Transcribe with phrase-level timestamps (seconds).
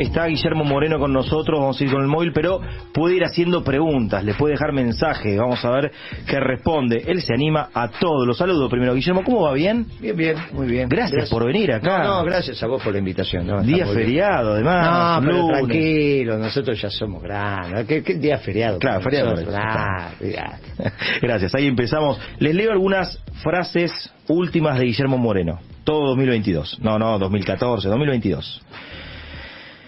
[0.00, 2.60] está Guillermo Moreno con nosotros, vamos a ir con el móvil, pero
[2.92, 5.92] puede ir haciendo preguntas, le puede dejar mensaje, vamos a ver
[6.26, 7.04] qué responde.
[7.06, 8.24] Él se anima a todo.
[8.24, 8.94] Lo saludo primero.
[8.94, 9.52] Guillermo, ¿cómo va?
[9.52, 9.86] ¿Bien?
[10.00, 10.88] Bien, bien, muy bien.
[10.88, 12.02] Gracias, por venir acá.
[12.02, 13.46] No, no, gracias a vos por la invitación.
[13.46, 15.22] No, día feriado, además.
[15.22, 17.86] No, pero tranquilo, nosotros ya somos grandes.
[17.86, 18.78] ¿Qué, qué día feriado?
[18.78, 19.34] Claro, feriado.
[21.22, 22.18] gracias, ahí empezamos.
[22.38, 25.58] Les leo algunas frases últimas de Guillermo Moreno.
[25.84, 26.78] Todo 2022.
[26.80, 28.62] No, no, 2014, 2022.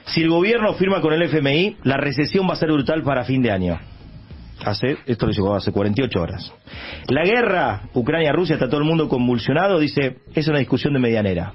[0.06, 3.42] Si el gobierno firma con el FMI, la recesión va a ser brutal para fin
[3.42, 3.78] de año.
[4.64, 6.52] Hace, esto lo dijo hace 48 horas.
[7.08, 11.52] La guerra Ucrania-Rusia está todo el mundo convulsionado, dice, es una discusión de medianera.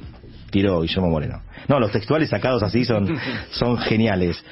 [0.49, 1.41] Tiró Guillermo Moreno.
[1.67, 3.17] No, los textuales sacados así son,
[3.51, 4.43] son geniales.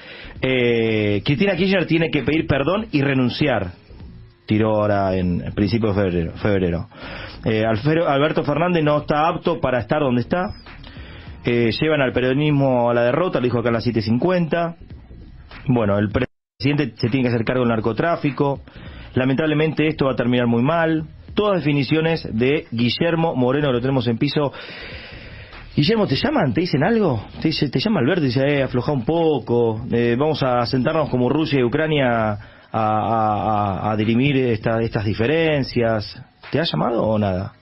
[0.42, 3.72] Eh, Cristina Kirchner tiene que pedir perdón y renunciar.
[4.46, 6.32] Tiró ahora en, principio de febrero.
[6.34, 6.90] febrero.
[7.46, 10.54] Eh, Alberto Fernández no está apto para estar donde está.
[11.46, 14.76] Eh, llevan al peronismo a la derrota, lo dijo acá a las 7.50.
[15.68, 18.62] Bueno, el presidente se tiene que hacer cargo del narcotráfico.
[19.14, 21.04] Lamentablemente esto va a terminar muy mal.
[21.36, 24.52] Todas definiciones de Guillermo Moreno, lo tenemos en piso.
[25.76, 26.54] Guillermo, ¿te llaman?
[26.54, 27.24] ¿Te dicen algo?
[27.42, 31.30] ¿Te, dice, te llama Alberto dice, eh, afloja un poco, eh, vamos a sentarnos como
[31.30, 32.40] Rusia y Ucrania
[32.72, 36.22] a, a, dirimir estas diferencias.
[36.52, 37.54] ¿Te ha llamado o nada?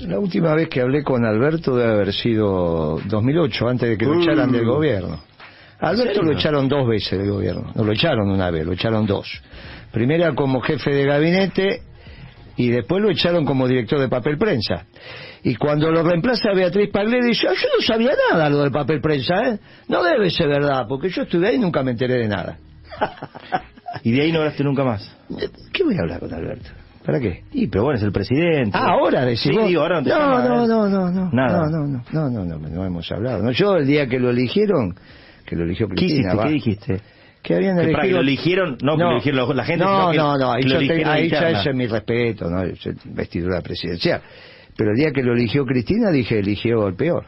[0.00, 4.20] La última vez que hablé con Alberto debe haber sido 2008, antes de que lo
[4.20, 4.74] echaran del uh.
[4.74, 5.20] gobierno.
[5.80, 9.28] Alberto lo echaron dos veces del gobierno, no lo echaron una vez, lo echaron dos.
[9.92, 11.82] Primera como jefe de gabinete
[12.56, 14.86] y después lo echaron como director de papel prensa.
[15.42, 19.00] Y cuando lo reemplaza Beatriz Pagleri, dice, ah, yo no sabía nada lo del papel
[19.00, 19.58] prensa, ¿eh?
[19.88, 22.58] No debe ser verdad, porque yo estuve ahí y nunca me enteré de nada.
[24.02, 25.14] ¿Y de ahí no hablaste nunca más?
[25.72, 26.70] ¿Qué voy a hablar con Alberto?
[27.04, 27.44] ¿Para qué?
[27.52, 28.70] Y, pero bueno, es el presidente.
[28.72, 29.68] Ah, ahora decimos.
[29.68, 31.68] Sí, ahora no, no, no, no, no, no, Nada.
[31.68, 33.42] No, no, no, no, no, no, hemos hablado.
[33.42, 34.94] No, yo el día que lo eligieron,
[35.44, 36.32] que lo eligió Cristina.
[36.32, 37.00] ¿Qué, ¿Qué dijiste?
[37.42, 38.00] Que habían elegido...
[38.00, 39.84] Que lo eligieron, no, que lo eligieron la gente.
[39.84, 40.62] No, no, no, ahí,
[41.04, 42.62] ahí ya es mi respeto, ¿no?
[42.62, 44.22] Es vestidura presidencial.
[44.74, 47.26] Pero el día que lo eligió Cristina, dije, eligió el peor.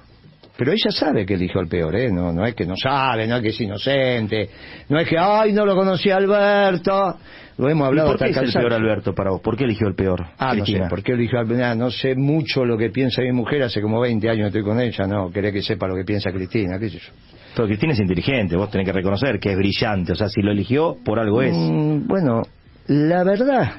[0.56, 2.10] Pero ella sabe que eligió el peor, ¿eh?
[2.10, 4.48] No, no es que no sabe, no es que es inocente,
[4.88, 7.19] no es que, ay, no lo conocía Alberto.
[7.59, 9.41] Lo hemos hablado ¿Por qué es el peor Alberto para vos?
[9.41, 10.27] ¿Por qué eligió el peor?
[10.39, 11.75] Ah, no sé, ¿por qué eligió Alberto?
[11.75, 15.06] No sé mucho lo que piensa mi mujer, hace como 20 años estoy con ella,
[15.06, 17.12] no, quería que sepa lo que piensa Cristina, qué sé yo.
[17.55, 20.53] Pero Cristina es inteligente, vos tenés que reconocer que es brillante, o sea, si lo
[20.53, 21.55] eligió, por algo es.
[21.56, 22.43] Mm, bueno,
[22.89, 23.73] la verdad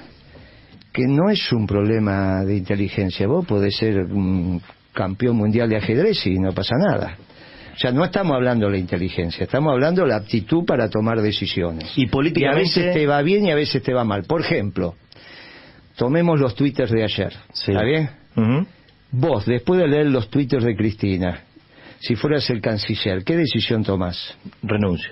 [0.91, 4.59] que no es un problema de inteligencia, vos podés ser un
[4.93, 7.15] campeón mundial de ajedrez y no pasa nada.
[7.77, 11.21] O sea, no estamos hablando de la inteligencia, estamos hablando de la aptitud para tomar
[11.21, 11.91] decisiones.
[11.95, 12.59] Y políticamente...
[12.59, 14.23] a veces te va bien y a veces te va mal.
[14.23, 14.95] Por ejemplo,
[15.95, 17.33] tomemos los twitters de ayer.
[17.53, 18.09] ¿Está bien?
[19.11, 21.41] Vos, después de leer los twitters de Cristina,
[21.99, 24.35] si fueras el canciller, ¿qué decisión tomás?
[24.63, 25.11] Renuncio.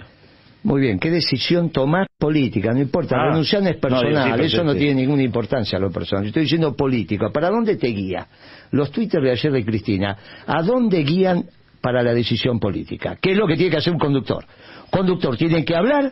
[0.63, 2.71] Muy bien, ¿qué decisión tomás política?
[2.73, 6.23] No importa, ah, renunciar es personal, eso no tiene ninguna importancia a lo personal.
[6.23, 7.31] Yo estoy diciendo político.
[7.31, 8.25] ¿Para dónde te guía?
[8.71, 11.45] Los twitters de ayer de Cristina, ¿a dónde guían
[11.85, 13.15] para la decisión política.
[13.21, 14.43] ¿Qué es lo que tiene que hacer un conductor?
[14.89, 16.11] Conductor tiene que hablar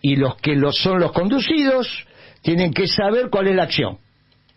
[0.00, 1.88] y los que son los conducidos
[2.42, 3.98] tienen que saber cuál es la acción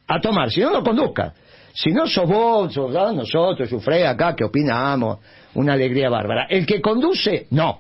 [0.08, 1.34] a tomar, si no, no conduzca.
[1.74, 5.18] Si no, sos vos, sos nosotros, Sufré acá, que opinamos,
[5.56, 6.46] una alegría bárbara.
[6.52, 7.80] El que conduce, no.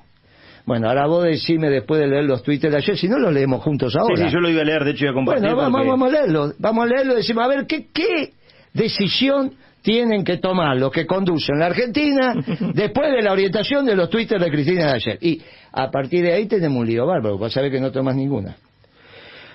[0.66, 3.62] Bueno, ahora vos decime después de leer los twitters de ayer, si no los leemos
[3.62, 4.16] juntos ahora.
[4.16, 5.44] Sí, sí, yo lo iba a leer, de hecho iba a compartir.
[5.44, 8.34] Bueno, vamos, vamos a leerlo, vamos a leerlo y decimos, a ver, ¿qué, qué
[8.74, 9.53] decisión
[9.85, 12.34] tienen que tomar los que conducen la Argentina
[12.73, 15.18] después de la orientación de los twitters de Cristina de ayer.
[15.22, 15.41] Y
[15.72, 18.56] a partir de ahí tenemos un lío bárbaro, a saber que no tomas ninguna.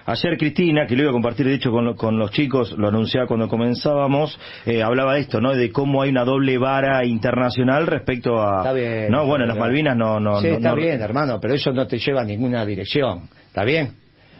[0.06, 3.48] Ayer Cristina, que lo iba a compartir de hecho con, los chicos, lo anunciaba cuando
[3.48, 5.52] comenzábamos, eh, hablaba de esto, ¿no?
[5.52, 8.58] De cómo hay una doble vara internacional respecto a...
[8.58, 9.10] Está bien.
[9.10, 10.20] No, bueno, las Malvinas no...
[10.20, 13.28] no sí, está bien, hermano, pero eso no te lleva a ninguna dirección.
[13.48, 13.94] ¿Está bien?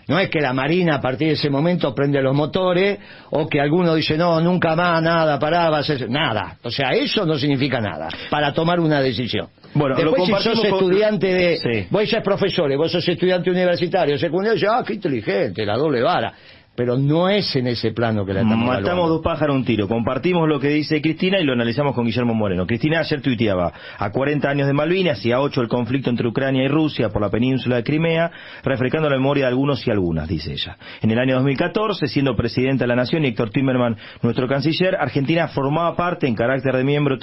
[0.09, 2.99] No es que la Marina a partir de ese momento prende los motores
[3.31, 6.57] o que alguno dice, no, nunca más, nada, pará, va nada.
[6.63, 9.49] O sea, eso no significa nada para tomar una decisión.
[9.73, 11.87] Bueno, Después si sos estudiante de...
[11.91, 16.33] Vos sos profesor, vos sos estudiante universitario, secundario, ah, qué inteligente, la doble vara
[16.75, 19.89] pero no es en ese plano que la estamos Matamos dos pájaros un tiro.
[19.89, 22.67] Compartimos lo que dice Cristina y lo analizamos con Guillermo Moreno.
[22.67, 26.65] Cristina ayer tuiteaba a 40 años de Malvinas y a 8 el conflicto entre Ucrania
[26.65, 28.31] y Rusia por la península de Crimea,
[28.65, 30.79] refrescando la memoria de algunos y algunas, dice ella.
[31.03, 35.49] En el año 2014, siendo presidenta de la Nación y Héctor Timmerman, nuestro canciller, Argentina
[35.49, 37.19] formaba parte en carácter de miembro,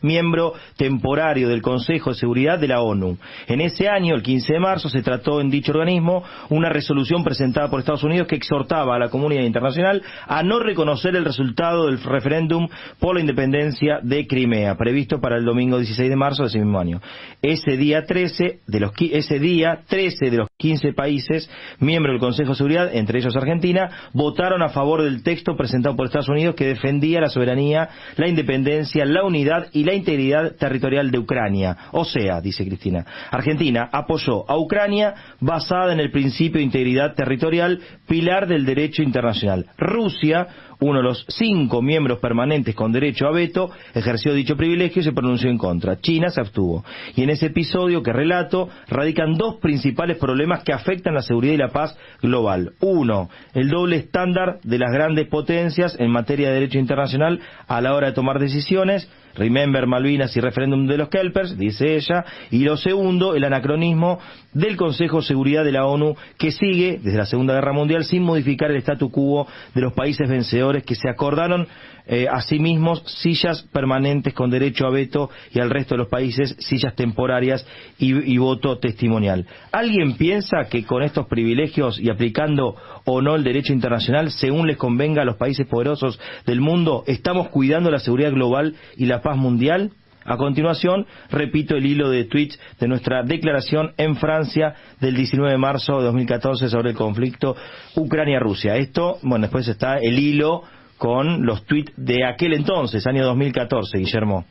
[0.00, 3.18] miembro temporario del Consejo de Seguridad de la ONU.
[3.48, 7.68] En ese año, el 15 de marzo, se trató en dicho organismo una resolución presentada
[7.68, 12.02] por Estados Unidos que exhortaba a la comunidad internacional a no reconocer el resultado del
[12.02, 12.68] referéndum
[12.98, 16.78] por la independencia de Crimea, previsto para el domingo 16 de marzo de ese mismo
[16.78, 17.00] año.
[17.40, 22.50] Ese día 13 de los, ese día 13 de los 15 países miembros del Consejo
[22.50, 26.66] de Seguridad, entre ellos Argentina, votaron a favor del texto presentado por Estados Unidos que
[26.66, 31.76] defendía la soberanía, la independencia, la unidad y la integridad territorial de Ucrania.
[31.92, 37.80] O sea, dice Cristina, Argentina apoyó a Ucrania basada en el principio de integridad territorial,
[38.06, 39.66] pilar del derecho internacional.
[39.76, 40.46] Rusia
[40.82, 45.12] uno de los cinco miembros permanentes con derecho a veto ejerció dicho privilegio y se
[45.12, 46.00] pronunció en contra.
[46.00, 46.84] China se abstuvo.
[47.14, 51.58] Y en ese episodio que relato radican dos principales problemas que afectan la seguridad y
[51.58, 52.72] la paz global.
[52.80, 57.94] Uno, el doble estándar de las grandes potencias en materia de derecho internacional a la
[57.94, 62.76] hora de tomar decisiones Remember Malvinas y referéndum de los Kelpers, dice ella, y lo
[62.76, 64.18] segundo, el anacronismo
[64.52, 68.22] del Consejo de Seguridad de la ONU que sigue desde la Segunda Guerra Mundial sin
[68.22, 71.68] modificar el statu quo de los países vencedores que se acordaron
[72.06, 76.08] eh, a sí mismos sillas permanentes con derecho a veto y al resto de los
[76.08, 77.64] países sillas temporarias
[77.98, 79.46] y, voto testimonial.
[79.70, 82.74] ¿Alguien piensa que con estos privilegios y aplicando
[83.04, 87.48] o no el derecho internacional según les convenga a los países poderosos del mundo estamos
[87.50, 89.92] cuidando la seguridad global y la paz mundial?
[90.24, 95.58] A continuación, repito el hilo de tweets de nuestra declaración en Francia del 19 de
[95.58, 97.56] marzo de 2014 sobre el conflicto
[97.96, 98.76] Ucrania-Rusia.
[98.76, 100.62] Esto, bueno, después está el hilo
[100.98, 104.44] con los tweets de aquel entonces, año 2014, Guillermo.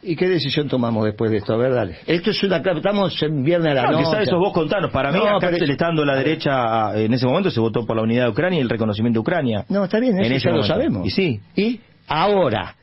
[0.00, 1.54] ¿Y qué decisión tomamos después de esto?
[1.54, 1.96] A ver, dale.
[2.06, 2.58] Esto es una...
[2.58, 4.04] Estamos en viernes a la noche.
[4.04, 4.92] Quizás eso vos contanos.
[4.92, 5.64] Para mí, acá pero...
[5.64, 8.68] estando la derecha, en ese momento se votó por la unidad de Ucrania y el
[8.68, 9.64] reconocimiento de Ucrania.
[9.68, 11.04] No, está bien, eso ya lo sabemos.
[11.04, 11.40] Y sí.
[11.56, 12.76] Y ahora,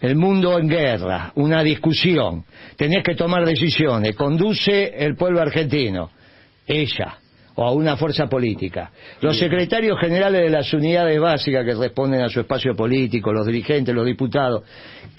[0.00, 2.44] el mundo en guerra, una discusión,
[2.76, 6.10] tenés que tomar decisiones, conduce el pueblo argentino,
[6.66, 7.18] ella,
[7.56, 8.90] o a una fuerza política.
[9.20, 13.94] Los secretarios generales de las unidades básicas que responden a su espacio político, los dirigentes,
[13.94, 14.62] los diputados,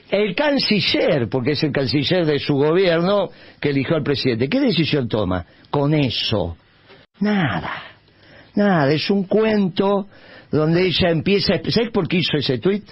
[0.10, 3.30] el canciller, porque es el canciller de su gobierno
[3.60, 6.58] que eligió al presidente, ¿qué decisión toma con eso?
[7.20, 7.84] Nada,
[8.56, 10.08] nada, es un cuento
[10.52, 12.84] donde ella empieza, ¿sabes por qué hizo ese tuit?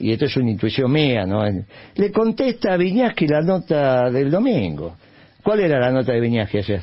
[0.00, 1.44] Y esto es una intuición mía, ¿no?
[1.94, 4.96] Le contesta a Viñaski la nota del domingo.
[5.42, 6.82] ¿Cuál era la nota de Viñaski ayer?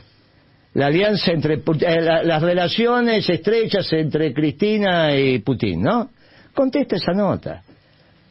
[0.77, 6.11] la alianza entre eh, las relaciones estrechas entre Cristina y Putin, ¿no?
[6.53, 7.63] Contesta esa nota.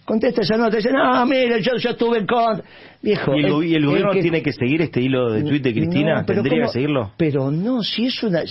[0.06, 0.76] Contesta esa nota.
[0.76, 2.64] Dice, no, mire, yo, yo estuve en contra.
[3.02, 6.24] Viejo, ¿Y el, gobierno tiene que seguir este hilo de tuit de Cristina?
[6.24, 7.12] ¿Tendría que seguirlo?
[7.16, 8.42] Pero no, si es una...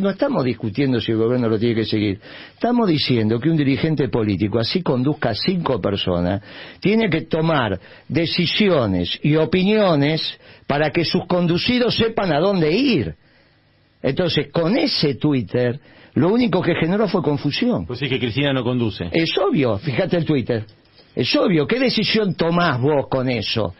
[0.00, 2.18] no estamos discutiendo si el gobierno lo tiene que seguir.
[2.54, 6.42] Estamos diciendo que un dirigente político, así conduzca a cinco personas,
[6.80, 7.78] tiene que tomar
[8.08, 10.22] decisiones y opiniones
[10.66, 13.14] para que sus conducidos sepan a dónde ir.
[14.02, 15.78] Entonces, con ese Twitter,
[16.14, 17.84] lo único que generó fue confusión.
[17.84, 19.10] Pues sí, que Cristina no conduce.
[19.12, 20.64] Es obvio, fíjate el Twitter.
[21.16, 23.74] Es obvio, ¿qué decisión tomás vos con eso?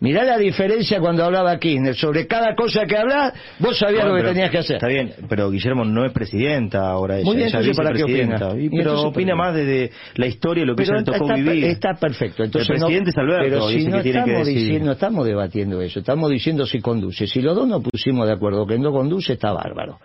[0.00, 1.94] Mirá la diferencia cuando hablaba Kirchner.
[1.94, 4.76] Sobre cada cosa que hablaba, vos sabías lo que tenías que hacer.
[4.76, 7.16] Está bien, pero Guillermo no es presidenta ahora.
[7.18, 8.38] Ella, Muy bien, ella ¿para qué opina?
[8.70, 11.64] pero opina más desde la historia y lo que ella le tocó está, vivir.
[11.64, 12.42] Está perfecto.
[12.42, 15.98] Entonces, el presidente no, Alberto, pero si no, estamos diciendo, no estamos debatiendo eso.
[15.98, 17.26] Estamos diciendo si conduce.
[17.26, 19.98] Si los dos nos pusimos de acuerdo que no conduce, está bárbaro.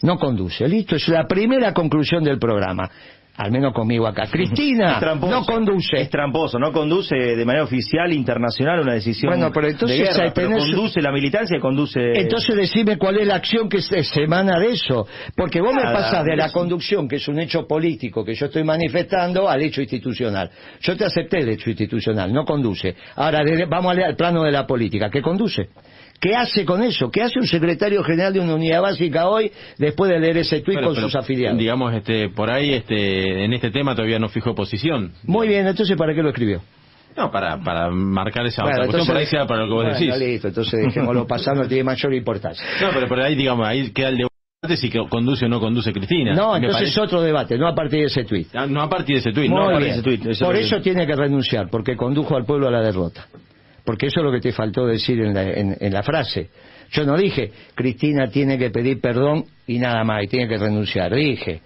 [0.00, 0.66] No conduce.
[0.66, 2.90] Listo, es la primera conclusión del programa
[3.36, 4.26] al menos conmigo acá.
[4.30, 6.00] Cristina no conduce.
[6.00, 10.32] Es tramposo, no conduce de manera oficial, internacional, una decisión bueno, pero entonces de guerra,
[10.34, 12.00] pero conduce la militancia, conduce...
[12.14, 15.06] Entonces decime cuál es la acción que se, emana de eso.
[15.36, 18.62] Porque vos me pasás de la conducción, que es un hecho político que yo estoy
[18.62, 20.50] manifestando, al hecho institucional.
[20.80, 22.94] Yo te acepté el hecho institucional, no conduce.
[23.16, 25.10] Ahora vamos al plano de la política.
[25.10, 25.70] ¿Qué conduce?
[26.24, 27.10] ¿Qué hace con eso?
[27.10, 30.80] ¿Qué hace un secretario general de una unidad básica hoy después de leer ese tuit
[30.80, 31.58] con sus afiliados?
[31.58, 35.12] Digamos, este, por ahí, este, en este tema todavía no fijó posición.
[35.24, 36.62] Muy bien, entonces ¿para qué lo escribió?
[37.14, 39.98] No, para, para marcar esa otra cuestión, por ahí sea para lo que vos bueno,
[39.98, 40.18] decís.
[40.18, 42.64] listo, entonces dejémoslo pasar, no tiene mayor importancia.
[42.80, 46.32] No, pero por ahí, digamos, ahí queda el debate si conduce o no conduce Cristina.
[46.32, 48.48] No, entonces es otro debate, no a partir de ese tuit.
[48.54, 50.38] Ah, no a partir de ese tuit, no a partir de ese tuit.
[50.40, 53.26] Por eso tiene que renunciar, porque condujo al pueblo a la derrota.
[53.84, 56.48] Porque eso es lo que te faltó decir en la, en la frase.
[56.90, 61.14] Yo no dije, Cristina tiene que pedir perdón y nada más, y tiene que renunciar.
[61.14, 61.60] Dije,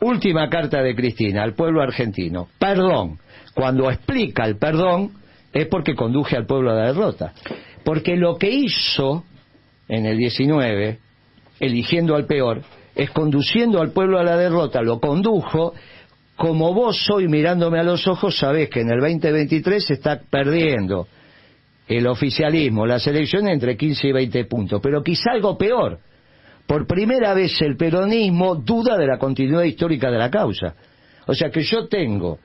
[0.00, 3.18] última carta de Cristina al pueblo argentino, perdón.
[3.54, 5.10] Cuando explica el perdón
[5.52, 7.32] es porque conduje al pueblo a la derrota.
[7.84, 9.24] Porque lo que hizo
[9.88, 10.98] en el 19,
[11.58, 12.62] eligiendo al peor,
[12.94, 15.74] es conduciendo al pueblo a la derrota, lo condujo,
[16.36, 21.08] como vos hoy mirándome a los ojos sabés que en el 2023 se está perdiendo
[21.90, 25.98] el oficialismo, las elecciones entre 15 y 20 puntos, pero quizá algo peor,
[26.64, 30.74] por primera vez el peronismo duda de la continuidad histórica de la causa.
[31.26, 32.38] O sea que yo tengo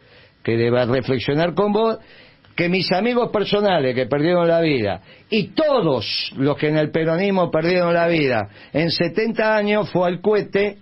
[0.43, 1.99] que deba reflexionar con vos
[2.55, 7.51] que mis amigos personales que perdieron la vida y todos los que en el peronismo
[7.51, 10.77] perdieron la vida en 70 años fue al cohete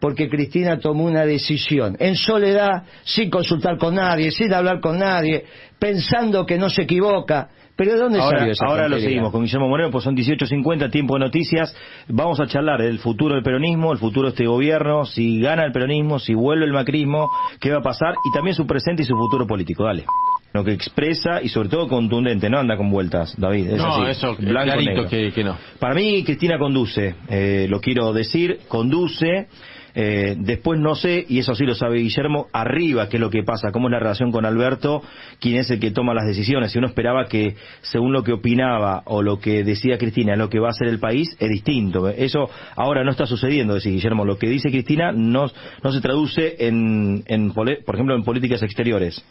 [0.00, 5.44] porque Cristina tomó una decisión en soledad, sin consultar con nadie, sin hablar con nadie,
[5.78, 7.50] pensando que no se equivoca.
[7.78, 10.90] Pero ¿de dónde ahora, salió esa Ahora lo seguimos con Guillermo Moreno, pues son 18.50,
[10.90, 11.72] tiempo de noticias.
[12.08, 15.70] Vamos a charlar del futuro del peronismo, el futuro de este gobierno, si gana el
[15.70, 17.30] peronismo, si vuelve el macrismo,
[17.60, 19.84] qué va a pasar, y también su presente y su futuro político.
[19.84, 20.06] Dale
[20.52, 23.68] lo que expresa y sobre todo contundente, no anda con vueltas, David.
[23.68, 25.56] Es no, así, eso, clarito que, que, no.
[25.78, 29.46] Para mí, Cristina conduce, eh, lo quiero decir, conduce.
[29.94, 33.42] Eh, después no sé, y eso sí lo sabe Guillermo, arriba qué es lo que
[33.42, 35.02] pasa, cómo es la relación con Alberto,
[35.40, 36.72] quién es el que toma las decisiones.
[36.72, 40.60] Si uno esperaba que, según lo que opinaba o lo que decía Cristina, lo que
[40.60, 42.08] va a hacer el país, es distinto.
[42.08, 44.24] Eso ahora no está sucediendo, decía Guillermo.
[44.24, 45.50] Lo que dice Cristina no,
[45.82, 49.24] no se traduce en, en, por ejemplo, en políticas exteriores.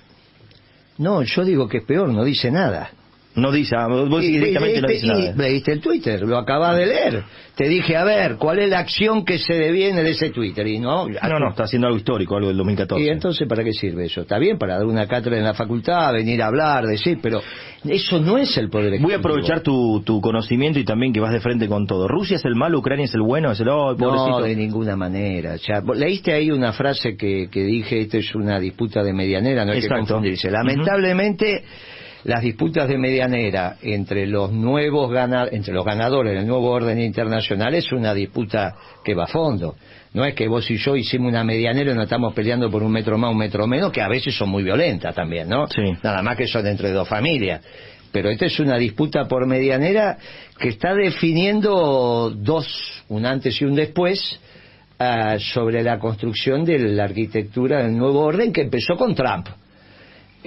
[0.97, 2.89] No, yo digo que es peor, no dice nada.
[3.37, 5.33] No dice, ah, vos directamente no dice nada.
[5.37, 7.23] Leíste el Twitter, lo acabas de leer.
[7.55, 10.65] Te dije, a ver, ¿cuál es la acción que se deviene de ese Twitter?
[10.65, 13.03] Y no, no, no, está haciendo algo histórico, algo del 2014.
[13.03, 14.21] ¿Y entonces para qué sirve eso?
[14.21, 17.39] Está bien para dar una cátedra en la facultad, venir a hablar, decir, pero
[17.83, 21.31] eso no es el poder Voy a aprovechar tu, tu conocimiento y también que vas
[21.31, 22.07] de frente con todo.
[22.07, 23.51] ¿Rusia es el malo, Ucrania es el bueno?
[23.51, 25.57] ¿Es el oh, No, de ninguna manera.
[25.57, 29.73] Ya, leíste ahí una frase que, que dije, esto es una disputa de medianera, no
[29.73, 30.49] hay que confundirse.
[30.49, 31.63] Lamentablemente
[32.27, 35.09] las disputas de medianera entre los nuevos
[35.51, 39.77] entre los ganadores del nuevo orden internacional es una disputa que va a fondo.
[40.13, 42.91] No es que vos y yo hicimos una medianera y nos estamos peleando por un
[42.91, 45.67] metro más, un metro menos, que a veces son muy violentas también, ¿no?
[45.67, 45.81] Sí.
[46.03, 47.61] Nada más que son entre dos familias.
[48.11, 50.17] Pero esta es una disputa por medianera
[50.59, 52.67] que está definiendo dos,
[53.07, 54.37] un antes y un después,
[54.99, 59.47] ah, sobre la construcción de la arquitectura del nuevo orden que empezó con Trump.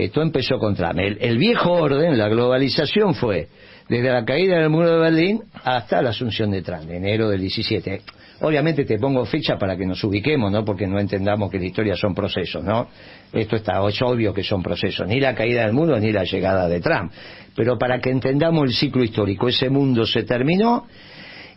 [0.05, 3.49] Esto empezó contra el, el viejo orden, la globalización fue
[3.87, 8.03] desde la caída del muro de Berlín hasta la asunción de Trump, enero del 17.
[8.41, 10.65] Obviamente te pongo fecha para que nos ubiquemos, ¿no?
[10.65, 12.89] Porque no entendamos que la historia son procesos, ¿no?
[13.33, 16.67] Esto está, es obvio que son procesos, ni la caída del muro ni la llegada
[16.67, 17.13] de Trump.
[17.55, 20.87] Pero para que entendamos el ciclo histórico, ese mundo se terminó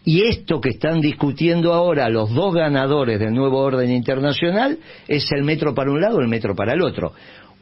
[0.03, 5.43] y esto que están discutiendo ahora los dos ganadores del nuevo orden internacional es el
[5.43, 7.13] metro para un lado, el metro para el otro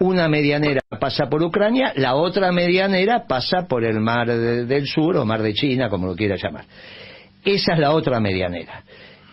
[0.01, 5.25] una medianera pasa por Ucrania, la otra medianera pasa por el mar del sur o
[5.25, 6.65] mar de China, como lo quiera llamar.
[7.45, 8.83] Esa es la otra medianera.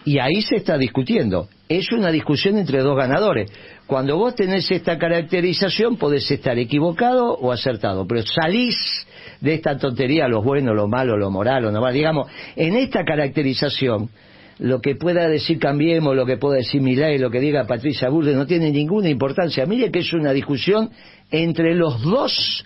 [0.04, 1.48] Y ahí se está discutiendo.
[1.70, 3.50] Es una discusión entre dos ganadores.
[3.86, 9.06] Cuando vos tenés esta caracterización podés estar equivocado o acertado, pero salís
[9.40, 11.90] de esta tontería, lo bueno, lo malo, lo moral, o no.
[11.90, 14.10] Digamos, en esta caracterización
[14.58, 18.34] lo que pueda decir Cambiemos, lo que pueda decir Milay, lo que diga Patricia Burde,
[18.34, 19.66] no tiene ninguna importancia.
[19.66, 20.90] Mire que es una discusión
[21.30, 22.64] entre los dos,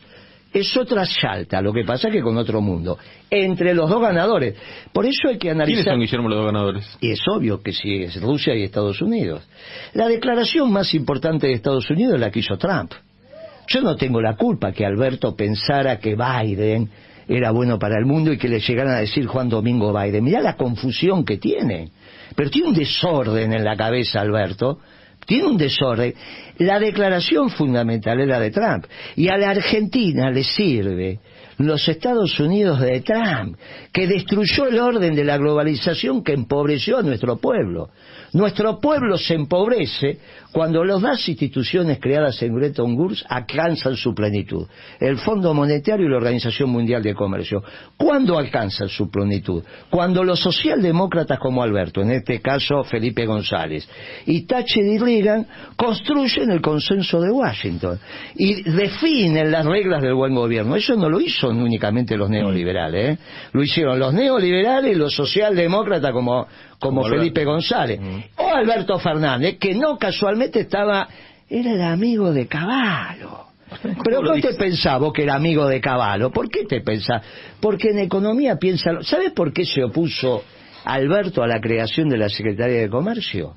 [0.52, 2.98] es otra salta, lo que pasa que con otro mundo,
[3.30, 4.54] entre los dos ganadores.
[4.92, 5.84] Por eso hay que analizar...
[5.84, 6.98] ¿Quiénes son, Guillermo, los dos ganadores?
[7.00, 9.42] Y es obvio que sí, es Rusia y Estados Unidos.
[9.94, 12.92] La declaración más importante de Estados Unidos es la que hizo Trump.
[13.68, 16.90] Yo no tengo la culpa que Alberto pensara que Biden
[17.28, 20.24] era bueno para el mundo y que le llegaran a decir Juan Domingo Biden.
[20.24, 21.90] Mirá la confusión que tiene.
[22.34, 24.78] Pero tiene un desorden en la cabeza, Alberto.
[25.26, 26.14] Tiene un desorden.
[26.58, 28.86] La declaración fundamental era de Trump.
[29.16, 31.20] Y a la Argentina le sirve
[31.58, 33.56] los Estados Unidos de Trump,
[33.92, 37.90] que destruyó el orden de la globalización que empobreció a nuestro pueblo.
[38.32, 40.18] Nuestro pueblo se empobrece
[40.52, 44.66] cuando las dos instituciones creadas en Bretton Woods alcanzan su plenitud.
[45.00, 47.62] El Fondo Monetario y la Organización Mundial de Comercio.
[47.96, 49.64] ¿Cuándo alcanzan su plenitud?
[49.90, 53.88] Cuando los socialdemócratas como Alberto, en este caso Felipe González,
[54.26, 57.98] y Thatcher y Reagan construyen el consenso de Washington
[58.36, 60.76] y definen las reglas del buen gobierno.
[60.76, 63.22] Eso no lo hizo únicamente los neoliberales, ¿eh?
[63.52, 66.46] lo hicieron los neoliberales y los socialdemócratas como
[66.82, 68.00] como, Felipe González,
[68.36, 71.08] o Alberto Fernández, que no casualmente estaba,
[71.48, 73.46] era el amigo de Caballo.
[74.04, 76.30] Pero ¿cómo te pensaba que era amigo de Caballo?
[76.30, 77.22] ¿Por qué te pensás?
[77.60, 79.02] Porque en economía piensa...
[79.02, 80.44] ¿Sabes por qué se opuso
[80.84, 83.54] Alberto a la creación de la Secretaría de Comercio?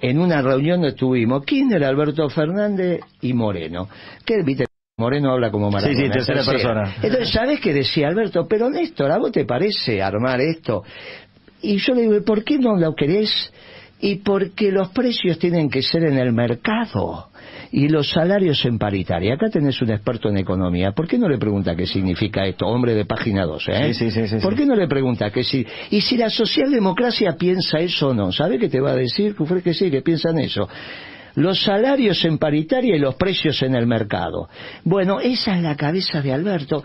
[0.00, 3.88] En una reunión estuvimos Kirchner, Alberto Fernández y Moreno.
[4.24, 4.66] ¿Qué viste?
[4.96, 5.96] Moreno habla como Maradona.
[5.96, 6.94] Sí, sí, tercera persona.
[7.02, 8.46] Entonces, ¿sabes qué decía Alberto?
[8.48, 10.82] Pero Néstor, ¿a vos te parece armar esto?
[11.62, 13.52] Y yo le digo, ¿por qué no lo querés
[14.00, 17.28] y porque los precios tienen que ser en el mercado
[17.70, 19.34] y los salarios en paritaria.
[19.34, 20.92] Acá tenés un experto en economía.
[20.92, 22.66] ¿Por qué no le pregunta qué significa esto?
[22.66, 23.94] Hombre de página 12, ¿eh?
[23.94, 25.66] Sí, sí, sí, ¿Por qué no le pregunta qué si...
[25.90, 28.32] Y si la socialdemocracia piensa eso o no.
[28.32, 29.34] ¿Sabe qué te va a decir?
[29.62, 30.68] Que sí, que piensan eso
[31.34, 34.48] los salarios en paritaria y los precios en el mercado.
[34.82, 36.82] Bueno, esa es la cabeza de Alberto,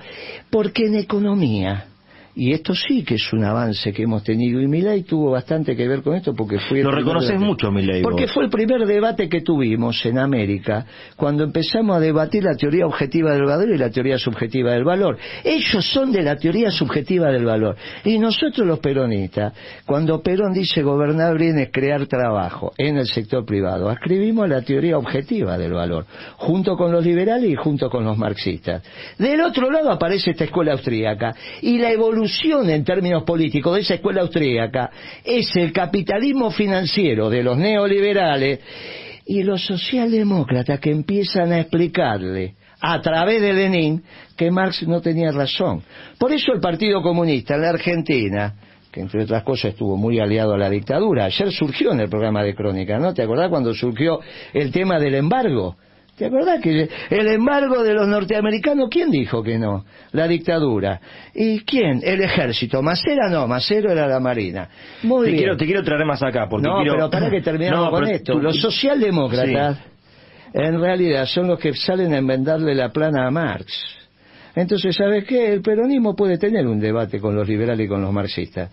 [0.52, 1.88] porque en economía
[2.36, 4.60] y esto sí que es un avance que hemos tenido.
[4.60, 6.82] Y Milei tuvo bastante que ver con esto porque fue...
[6.82, 8.02] Lo reconoces mucho, Milei.
[8.02, 10.86] Porque fue el primer debate que tuvimos en América
[11.16, 15.18] cuando empezamos a debatir la teoría objetiva del valor y la teoría subjetiva del valor.
[15.44, 17.76] Ellos son de la teoría subjetiva del valor.
[18.04, 19.54] Y nosotros los peronistas,
[19.86, 24.98] cuando Perón dice gobernar bien es crear trabajo en el sector privado, escribimos la teoría
[24.98, 26.06] objetiva del valor,
[26.38, 28.82] junto con los liberales y junto con los marxistas.
[29.20, 33.96] Del otro lado aparece esta escuela austríaca y la evolución en términos políticos de esa
[33.96, 34.90] escuela austríaca
[35.24, 38.60] es el capitalismo financiero de los neoliberales
[39.26, 44.04] y los socialdemócratas que empiezan a explicarle a través de Lenin
[44.36, 45.84] que Marx no tenía razón.
[46.18, 48.56] Por eso el Partido Comunista en la Argentina,
[48.92, 52.44] que entre otras cosas estuvo muy aliado a la dictadura, ayer surgió en el programa
[52.44, 53.14] de Crónica, ¿no?
[53.14, 54.20] ¿Te acordás cuando surgió
[54.54, 55.78] el tema del embargo?
[56.18, 59.84] ¿Te acuerdas que el embargo de los norteamericanos, quién dijo que no?
[60.12, 61.02] La dictadura.
[61.34, 62.02] ¿Y quién?
[62.04, 62.84] El ejército.
[62.84, 64.70] Macera no, Macero era la marina.
[65.02, 65.44] Muy te bien.
[65.44, 66.48] Quiero, te quiero traer más acá.
[66.48, 68.36] Porque no, pero para que terminemos con esto.
[68.36, 69.80] Los socialdemócratas,
[70.54, 73.74] en realidad, son los que salen a enmendarle la plana a Marx.
[74.56, 75.52] Entonces, ¿sabes qué?
[75.52, 78.70] El peronismo puede tener un debate con los liberales y con los marxistas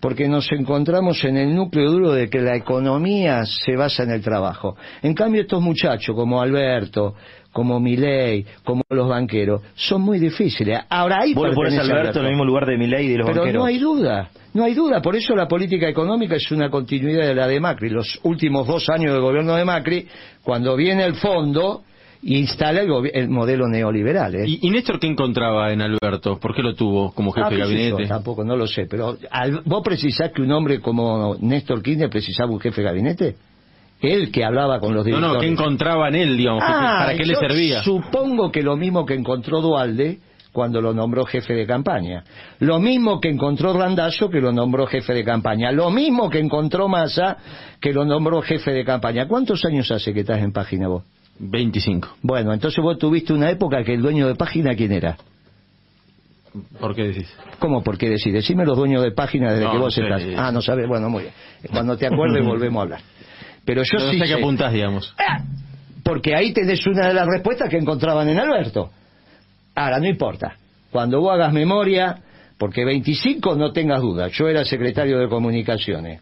[0.00, 4.22] porque nos encontramos en el núcleo duro de que la economía se basa en el
[4.22, 4.76] trabajo.
[5.02, 7.14] En cambio, estos muchachos como Alberto,
[7.52, 10.80] como Milei, como los banqueros, son muy difíciles.
[10.90, 13.26] Ahora ahí Vos pones Alberto, Alberto en el mismo lugar de Milei y de los
[13.28, 13.60] Pero banqueros.
[13.60, 15.00] no hay duda, no hay duda.
[15.00, 17.90] Por eso la política económica es una continuidad de la de Macri.
[17.90, 20.08] Los últimos dos años del gobierno de Macri,
[20.42, 21.82] cuando viene el fondo
[22.24, 24.34] instala el, modelo neoliberal.
[24.34, 24.44] ¿eh?
[24.46, 26.38] ¿Y, Néstor qué encontraba en Alberto?
[26.38, 28.06] ¿Por qué lo tuvo como jefe de ah, gabinete?
[28.06, 29.16] tampoco, no lo sé, pero
[29.64, 33.36] ¿vos precisás que un hombre como Néstor Kirchner precisaba un jefe de gabinete?
[34.00, 35.28] Él que hablaba con los directores.
[35.28, 36.62] No, no, ¿qué encontraba en él, digamos?
[36.66, 37.82] Ah, ¿Para qué le servía?
[37.82, 40.18] Supongo que lo mismo que encontró Dualde
[40.52, 42.22] cuando lo nombró jefe de campaña.
[42.60, 45.72] Lo mismo que encontró Randazzo que lo nombró jefe de campaña.
[45.72, 47.38] Lo mismo que encontró Massa
[47.80, 49.26] que lo nombró jefe de campaña.
[49.26, 51.04] ¿Cuántos años hace que estás en página vos?
[51.38, 52.16] 25.
[52.22, 55.16] Bueno, entonces vos tuviste una época que el dueño de página, ¿quién era?
[56.78, 57.32] ¿Por qué decís?
[57.58, 58.32] ¿Cómo por qué decís?
[58.32, 60.22] Decime los dueños de página desde que vos estás.
[60.36, 60.86] Ah, no sabes.
[60.86, 61.34] Bueno, muy bien.
[61.70, 63.00] Cuando te acuerdes volvemos a hablar.
[63.64, 65.12] Pero yo sí sé que apuntás, digamos.
[65.18, 65.42] Ah,
[66.04, 68.90] porque ahí tenés una de las respuestas que encontraban en Alberto.
[69.74, 70.56] Ahora, no importa.
[70.92, 72.18] Cuando vos hagas memoria,
[72.58, 76.20] porque 25 no tengas duda, yo era secretario de comunicaciones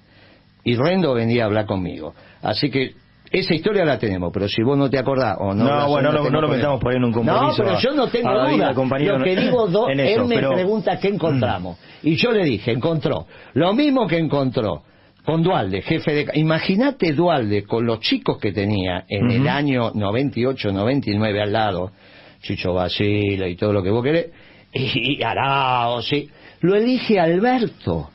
[0.64, 2.14] y Rendo venía a hablar conmigo.
[2.40, 2.94] Así que
[3.32, 5.64] esa historia la tenemos, pero si vos no te acordás o no...
[5.64, 7.62] No, bueno, no, lo metamos por ahí en un compromiso.
[7.62, 8.72] No, pero yo no tengo duda.
[8.72, 11.78] Lo que digo, él me pregunta qué encontramos.
[12.02, 13.26] Y yo le dije, encontró.
[13.54, 14.82] Lo mismo que encontró
[15.24, 16.26] con Dualde, jefe de...
[16.34, 21.92] Imagínate Dualde con los chicos que tenía en el año 98, 99 al lado,
[22.42, 24.30] Chicho Basile y todo lo que vos querés,
[24.74, 26.28] y, Arao, sí.
[26.60, 28.10] Lo elige Alberto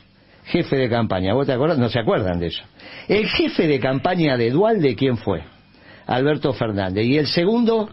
[0.48, 1.34] jefe de campaña.
[1.34, 1.78] ¿Vos te acuerdas?
[1.78, 2.64] No se acuerdan de eso.
[3.08, 5.44] El jefe de campaña de Dualde, ¿quién fue?
[6.06, 7.06] Alberto Fernández.
[7.06, 7.90] Y el segundo,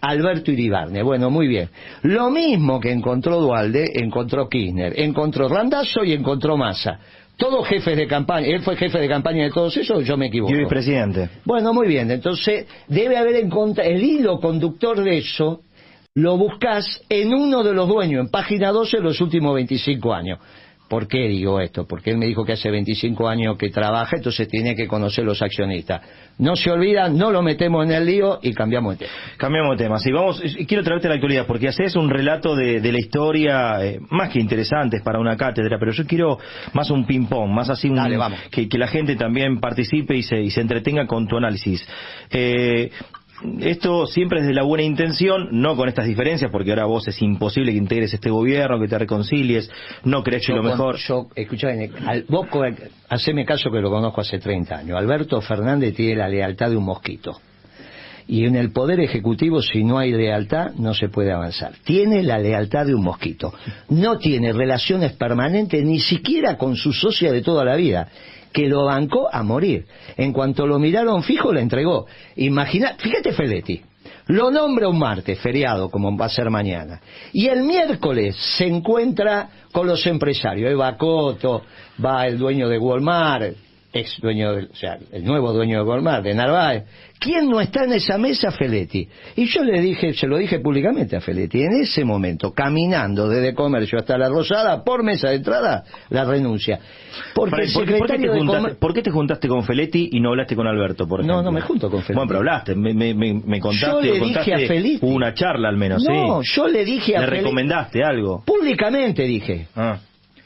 [0.00, 1.02] Alberto Iribarne.
[1.02, 1.68] Bueno, muy bien.
[2.02, 6.98] Lo mismo que encontró Dualde, encontró Kirchner, encontró Randazzo y encontró Massa.
[7.36, 8.46] Todos jefes de campaña.
[8.46, 10.54] ¿Él fue jefe de campaña de todos esos yo me equivoco?
[10.54, 11.28] Y presidente.
[11.44, 12.10] Bueno, muy bien.
[12.10, 15.62] Entonces, debe haber encontrado el hilo conductor de eso
[16.14, 20.38] lo buscas en uno de los dueños, en página 12 de los últimos 25 años.
[20.92, 21.86] ¿Por qué digo esto?
[21.86, 25.40] Porque él me dijo que hace 25 años que trabaja, entonces tiene que conocer los
[25.40, 26.02] accionistas.
[26.36, 29.18] No se olvida, no lo metemos en el lío y cambiamos de tema.
[29.38, 29.98] Cambiamos de tema.
[29.98, 34.28] Sí, vamos, quiero traerte la actualidad, porque haces un relato de, la historia eh, más
[34.28, 36.38] que interesante para una cátedra, pero yo quiero
[36.74, 37.98] más un ping-pong, más así un,
[38.50, 41.88] Que, la gente también participe y se, y se entretenga con tu análisis.
[42.30, 42.90] Eh,
[43.60, 47.20] esto siempre es de la buena intención, no con estas diferencias, porque ahora vos es
[47.22, 49.70] imposible que integres este gobierno, que te reconcilies,
[50.04, 50.96] no crees que lo mejor.
[50.96, 51.90] Yo, escuchame,
[52.28, 52.46] vos
[53.08, 54.98] haceme caso que lo conozco hace 30 años.
[54.98, 57.40] Alberto Fernández tiene la lealtad de un mosquito.
[58.28, 61.72] Y en el Poder Ejecutivo, si no hay lealtad, no se puede avanzar.
[61.84, 63.52] Tiene la lealtad de un mosquito.
[63.88, 68.08] No tiene relaciones permanentes ni siquiera con su socia de toda la vida
[68.52, 69.86] que lo bancó a morir.
[70.16, 72.06] En cuanto lo miraron fijo, le entregó.
[72.36, 73.82] Imagina, fíjate Feletti,
[74.26, 77.00] lo nombra un martes, feriado, como va a ser mañana.
[77.32, 80.70] Y el miércoles se encuentra con los empresarios.
[80.70, 81.62] Eva Coto,
[82.04, 83.56] va el dueño de Walmart,
[83.92, 86.84] ex dueño, del, o sea, el nuevo dueño de Gormar, de Narváez.
[87.18, 88.50] ¿Quién no está en esa mesa?
[88.50, 89.06] Feletti.
[89.36, 93.54] Y yo le dije, se lo dije públicamente a Feletti, en ese momento, caminando desde
[93.54, 96.80] Comercio hasta la Rosada, por mesa de entrada, la renuncia.
[97.34, 98.32] Porque el secretario
[98.80, 101.36] ¿por, qué te juntaste con Feletti y no hablaste con Alberto, por ejemplo?
[101.36, 102.14] No, no me junto con Feletti.
[102.14, 103.86] Bueno, pero hablaste, me, me, me contaste.
[103.86, 104.98] Yo le dije a Feletti.
[105.02, 108.42] Una charla al menos, no, yo le dije a ¿Le recomendaste algo?
[108.44, 109.68] Públicamente dije.
[109.76, 109.98] Ah.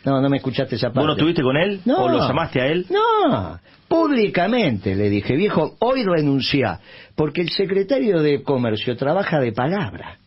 [0.07, 1.01] No, no me escuchaste esa parte.
[1.01, 1.81] ¿Vos no estuviste con él?
[1.85, 2.05] No.
[2.05, 2.87] ¿O lo llamaste a él?
[2.89, 6.79] No, públicamente le dije, viejo, hoy renuncia,
[7.17, 10.19] porque el secretario de Comercio trabaja de palabra.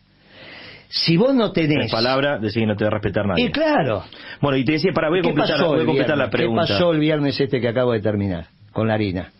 [0.90, 1.86] Si vos no tenés...
[1.86, 3.44] De palabra, decís que no te va a respetar nadie.
[3.46, 4.04] Y claro.
[4.42, 6.66] Bueno, y te decía, para, voy a completar, voy a completar la pregunta.
[6.66, 9.30] ¿Qué pasó el viernes este que acabo de terminar, con la harina?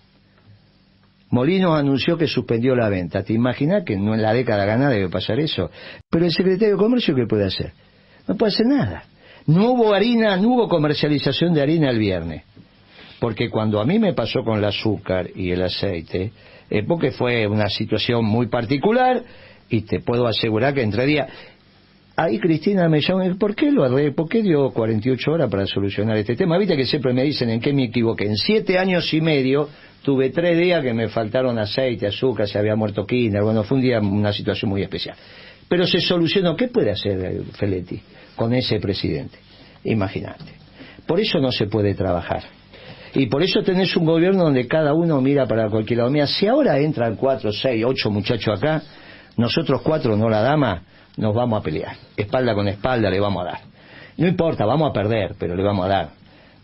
[1.28, 3.22] Molino anunció que suspendió la venta.
[3.24, 5.70] ¿Te imaginas que no en la década ganada debe pasar eso?
[6.08, 7.72] Pero el secretario de Comercio, ¿qué puede hacer?
[8.26, 9.04] No puede hacer nada.
[9.46, 12.42] No hubo harina, no hubo comercialización de harina el viernes.
[13.18, 16.32] Porque cuando a mí me pasó con el azúcar y el aceite,
[16.86, 19.22] porque fue una situación muy particular
[19.68, 21.28] y te puedo asegurar que entre días...
[22.16, 24.12] Ahí Cristina me llamó, ¿por qué lo arreglé?
[24.12, 26.58] ¿Por qué dio 48 horas para solucionar este tema?
[26.58, 28.26] Viste que siempre me dicen en qué me equivoqué.
[28.26, 29.70] En siete años y medio
[30.02, 33.42] tuve tres días que me faltaron aceite, azúcar, se había muerto Kinder.
[33.42, 35.16] Bueno, fue un día una situación muy especial.
[35.70, 36.54] Pero se solucionó.
[36.54, 38.02] ¿Qué puede hacer Feletti?
[38.40, 39.38] con ese presidente.
[39.84, 40.54] Imagínate.
[41.06, 42.42] Por eso no se puede trabajar.
[43.12, 46.10] Y por eso tenés un gobierno donde cada uno mira para cualquier lado.
[46.10, 48.82] Mira, si ahora entran cuatro, seis, ocho muchachos acá,
[49.36, 50.84] nosotros cuatro, no la dama,
[51.18, 51.94] nos vamos a pelear.
[52.16, 53.60] Espalda con espalda le vamos a dar.
[54.16, 56.08] No importa, vamos a perder, pero le vamos a dar.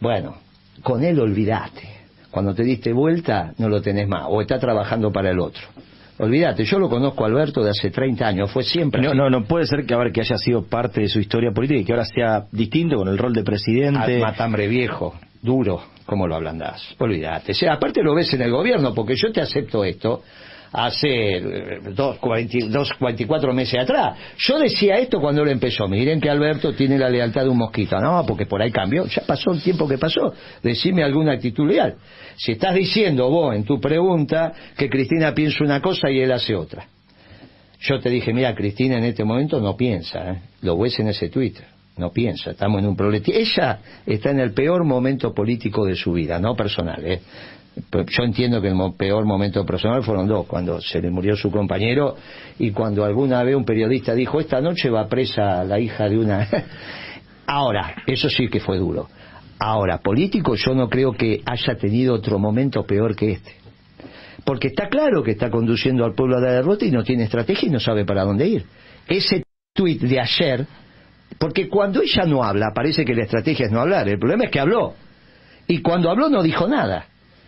[0.00, 0.36] Bueno,
[0.82, 1.90] con él olvidate.
[2.30, 4.24] Cuando te diste vuelta, no lo tenés más.
[4.28, 5.66] O está trabajando para el otro.
[6.18, 9.02] Olvídate, yo lo conozco a Alberto de hace 30 años, fue siempre.
[9.02, 11.50] No, no, no puede ser que, a ver, que haya sido parte de su historia
[11.52, 14.18] política y que ahora sea distinto con el rol de presidente.
[14.18, 16.94] matambre viejo, duro, ¿cómo lo ablandás?
[16.98, 17.52] Olvídate.
[17.52, 20.22] O sea, aparte lo ves en el gobierno, porque yo te acepto esto
[20.72, 22.18] hace eh, dos,
[22.68, 24.18] dos, 24 meses atrás.
[24.38, 25.88] Yo decía esto cuando él empezó.
[25.88, 27.98] Miren que Alberto tiene la lealtad de un mosquito.
[28.00, 29.06] No, porque por ahí cambió.
[29.06, 30.32] Ya pasó el tiempo que pasó.
[30.62, 31.96] Decime alguna actitud leal.
[32.36, 36.54] Si estás diciendo vos en tu pregunta que Cristina piensa una cosa y él hace
[36.54, 36.86] otra.
[37.80, 40.30] Yo te dije, mira, Cristina en este momento no piensa.
[40.30, 40.40] ¿eh?
[40.62, 41.66] Lo ves en ese Twitter.
[41.96, 43.24] No piensa, estamos en un problema.
[43.26, 47.02] Ella está en el peor momento político de su vida, no personal.
[47.06, 47.20] ¿eh?
[47.76, 52.16] Yo entiendo que el peor momento personal fueron dos, cuando se le murió su compañero
[52.58, 56.48] y cuando alguna vez un periodista dijo, esta noche va presa la hija de una...
[57.46, 59.08] Ahora, eso sí que fue duro.
[59.58, 63.52] Ahora, político yo no creo que haya tenido otro momento peor que este.
[64.44, 67.68] Porque está claro que está conduciendo al pueblo a la derrota y no tiene estrategia
[67.68, 68.64] y no sabe para dónde ir.
[69.06, 70.66] Ese tuit de ayer,
[71.38, 74.08] porque cuando ella no habla, parece que la estrategia es no hablar.
[74.08, 74.94] El problema es que habló.
[75.68, 77.06] Y cuando habló no dijo nada.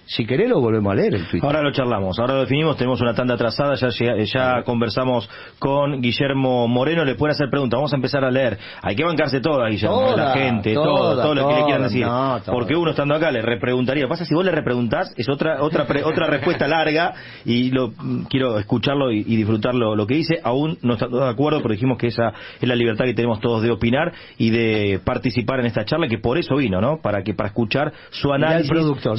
[0.09, 1.45] Si querés lo volvemos a leer el Twitter.
[1.45, 3.91] Ahora lo charlamos, ahora lo definimos, tenemos una tanda atrasada, ya,
[4.25, 8.59] ya, conversamos con Guillermo Moreno, le pueden hacer preguntas, vamos a empezar a leer.
[8.81, 12.07] Hay que bancarse todas, Guillermo, la gente, todo, todo lo que le quieran decir.
[12.47, 16.27] Porque uno estando acá le repreguntaría, pasa si vos le repreguntás, es otra otra otra
[16.27, 17.13] respuesta larga
[17.45, 17.93] y lo
[18.31, 22.07] quiero escucharlo y, disfrutarlo lo que dice, aún no estamos de acuerdo, pero dijimos que
[22.07, 26.09] esa es la libertad que tenemos todos de opinar y de participar en esta charla,
[26.09, 27.03] que por eso vino, ¿no?
[27.03, 28.71] Para que para escuchar su análisis.
[28.71, 29.19] el productor,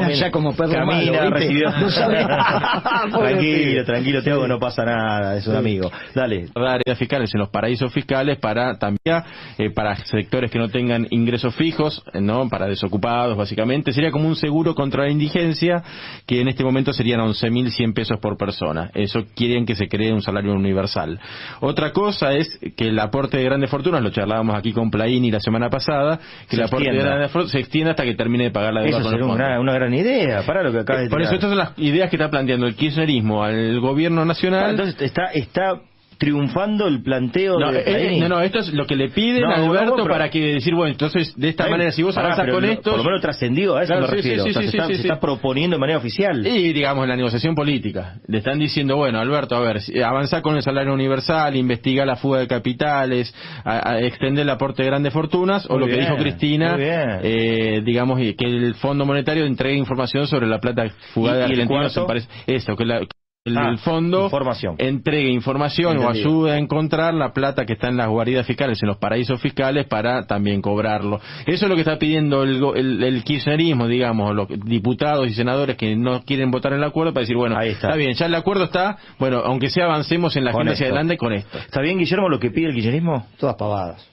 [0.00, 1.70] camina ya como perro Camina, recibió...
[3.12, 5.90] tranquilo, tranquilo, Teo, no pasa nada, es un amigo.
[6.14, 6.46] Dale.
[6.54, 9.22] Áreas fiscales en los paraísos fiscales para también
[9.58, 13.92] eh, para sectores que no tengan ingresos fijos, no para desocupados, básicamente.
[13.92, 15.82] Sería como un seguro contra la indigencia,
[16.26, 18.90] que en este momento serían 11.100 pesos por persona.
[18.94, 21.18] Eso quieren que se cree un salario universal.
[21.60, 25.40] Otra cosa es que el aporte de grandes fortunas, lo charlábamos aquí con Plaini la
[25.40, 28.74] semana pasada, que el aporte de grandes fortunas se extiende hasta que termine de pagar
[28.74, 29.00] la deuda.
[29.00, 31.78] Eso una, una gran idea para lo que acaba de Por eso estas son las
[31.78, 34.70] ideas que está planteando el kirchnerismo al gobierno nacional.
[34.70, 35.80] entonces está, está
[36.18, 39.56] triunfando el planteo no, de eh, no, no, esto es lo que le piden a
[39.56, 42.90] Alberto para que decir, bueno, entonces de esta manera, si vos avanzas con esto...
[42.90, 44.44] Por lo menos trascendido, a eso me refiero.
[44.44, 46.46] se, está, proponiendo de manera oficial.
[46.46, 48.16] Y, digamos, en la negociación política.
[48.26, 52.40] Le están diciendo, bueno, Alberto, a ver, avanza con el salario universal, investiga la fuga
[52.40, 57.80] de capitales, a, extender el aporte de grandes fortunas, o lo que dijo Cristina, eh,
[57.84, 61.98] digamos, que el Fondo Monetario entregue información sobre la plata fugada de argentinos.
[62.06, 63.00] Parece, eso, que la
[63.44, 64.30] el, ah, fondo
[64.78, 68.88] entregue información o ayude a encontrar la plata que está en las guaridas fiscales, en
[68.88, 71.20] los paraísos fiscales, para también cobrarlo.
[71.44, 75.96] Eso es lo que está pidiendo el, el, kirchnerismo, digamos, los diputados y senadores que
[75.96, 77.96] no quieren votar en el acuerdo para decir, bueno, está.
[77.96, 81.32] bien, ya el acuerdo está, bueno, aunque sea avancemos en la agenda hacia adelante con
[81.32, 81.58] esto.
[81.58, 83.26] ¿Está bien, Guillermo, lo que pide el kirchnerismo?
[83.38, 84.08] Todas pavadas,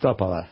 [0.00, 0.48] todas pavadas.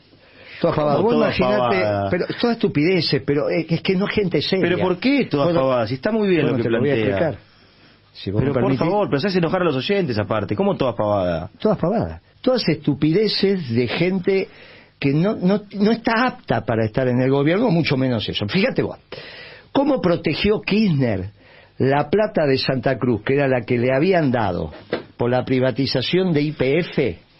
[0.60, 1.00] Toda pavada.
[1.00, 4.62] Vos imaginate, pero toda estupidez, pero es que no es gente seria.
[4.62, 5.86] ¿Pero por qué toda bueno, pavada?
[5.86, 6.78] Si está muy bien lo que te plantea.
[6.78, 7.49] Lo voy a explicar.
[8.12, 10.56] Si pero por favor, pero se hace enojar a los oyentes aparte.
[10.56, 11.50] ¿Cómo todas pavadas?
[11.58, 12.20] Todas pavadas.
[12.40, 14.48] Todas estupideces de gente
[14.98, 18.46] que no, no, no está apta para estar en el gobierno, mucho menos eso.
[18.46, 18.98] Fíjate vos,
[19.72, 21.30] ¿cómo protegió Kirchner
[21.78, 24.72] la plata de Santa Cruz, que era la que le habían dado
[25.16, 27.30] por la privatización de IPF?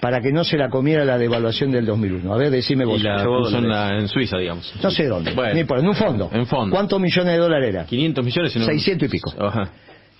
[0.00, 2.32] para que no se la comiera la devaluación del 2001.
[2.32, 3.00] A ver, decime vos.
[3.00, 4.72] Y la puso en, Suiza, digamos.
[4.82, 5.32] No sé dónde.
[5.32, 6.30] Bueno, en un fondo.
[6.32, 6.74] En fondo.
[6.74, 7.84] ¿Cuántos millones de dólares era?
[7.84, 8.56] 500 millones.
[8.56, 9.32] En 600 y pico.
[9.38, 9.72] Ajá.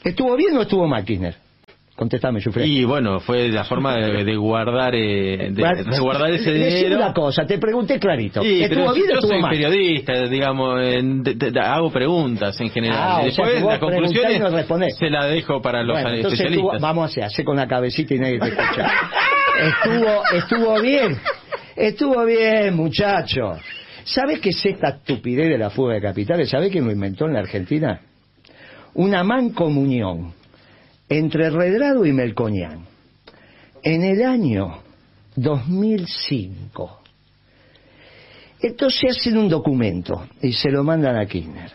[0.09, 1.35] ¿Estuvo bien o estuvo mal, Kirchner?
[1.95, 2.65] Contestame, Jufre.
[2.65, 6.97] Y bueno, fue la forma de, guardar eh, de, guardar ese dinero.
[6.97, 8.41] una cosa, te pregunté clarito.
[8.41, 10.81] ¿Estuvo bien o yo soy periodista, digamos,
[11.61, 12.99] hago preguntas en general.
[13.01, 16.81] Ah, Después las conclusiones se la dejo para los especialistas.
[16.81, 18.93] vamos a hacer, hacer con la cabecita y nadie te escucha.
[19.61, 21.19] estuvo, estuvo bien,
[21.75, 23.55] estuvo bien, muchacho.
[24.05, 26.49] ¿Sabes qué es esta estupidez de la fuga de capitales?
[26.49, 28.01] ¿Sabes quién lo inventó en la Argentina?
[28.95, 30.33] Una mancomunión
[31.09, 32.85] entre Redrado y Melconian
[33.83, 34.79] en el año
[35.37, 37.01] 2005.
[38.61, 41.73] Entonces hacen un documento y se lo mandan a Kirchner,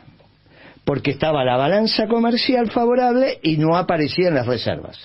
[0.84, 4.97] porque estaba la balanza comercial favorable y no aparecían las reservas.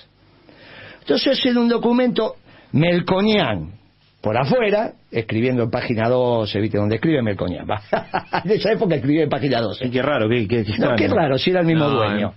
[0.99, 2.35] Entonces hacen un documento
[2.73, 3.78] Melconian
[4.21, 6.77] por afuera, escribiendo en página 12, ¿viste?
[6.77, 7.65] Donde escribe Melcoñán.
[8.43, 9.89] de esa época escribía en página 12.
[9.89, 12.33] Qué raro, qué, qué, no, qué raro, si era el mismo dueño.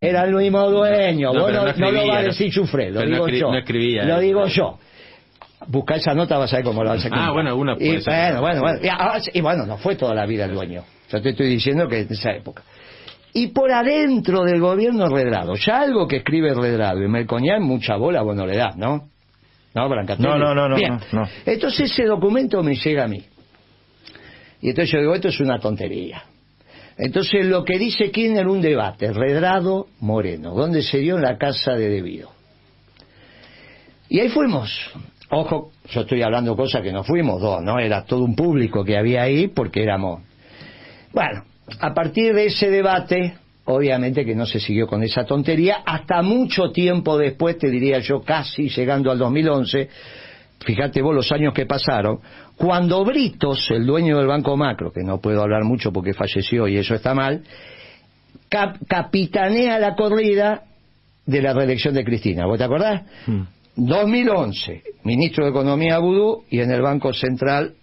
[0.00, 1.32] Era el mismo dueño.
[1.32, 3.54] No, no, lo va a decir Chufre, lo digo yo.
[3.54, 4.78] Escribía, lo digo yo.
[5.68, 7.08] Busca esa nota, vas a ver cómo lo vas a.
[7.12, 8.78] Ah, bueno, alguna y, bueno, bueno, bueno.
[9.32, 10.82] Y, bueno, no fue toda la vida el dueño.
[11.10, 12.62] Yo te estoy diciendo que en esa época.
[13.32, 18.22] Y por adentro del gobierno Redrado, ya algo que escribe Redrado y Melcoñán, mucha bola,
[18.22, 19.10] bueno, le da, ¿no?
[19.74, 19.88] No,
[20.38, 20.76] No, no, no,
[21.12, 23.22] no, Entonces ese documento me llega a mí.
[24.62, 26.24] Y entonces yo digo, esto es una tontería.
[26.98, 31.72] Entonces lo que dice Kirchner, un debate, Redrado Moreno, donde se dio en la casa
[31.72, 32.30] de Debido.
[34.08, 34.70] Y ahí fuimos.
[35.30, 37.78] Ojo, yo estoy hablando cosas que no fuimos dos, ¿no?
[37.78, 40.22] Era todo un público que había ahí porque éramos...
[41.12, 41.44] Bueno,
[41.78, 46.70] a partir de ese debate, Obviamente que no se siguió con esa tontería, hasta mucho
[46.70, 49.88] tiempo después, te diría yo, casi llegando al 2011,
[50.64, 52.20] fíjate vos los años que pasaron,
[52.56, 56.78] cuando Britos, el dueño del Banco Macro, que no puedo hablar mucho porque falleció y
[56.78, 57.42] eso está mal,
[58.88, 60.64] capitanea la corrida
[61.26, 62.46] de la reelección de Cristina.
[62.46, 63.02] ¿Vos te acordás?
[63.76, 65.08] 2011, hmm.
[65.08, 67.74] ministro de Economía Vudú y en el Banco Central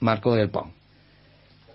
[0.00, 0.83] Marco del Pon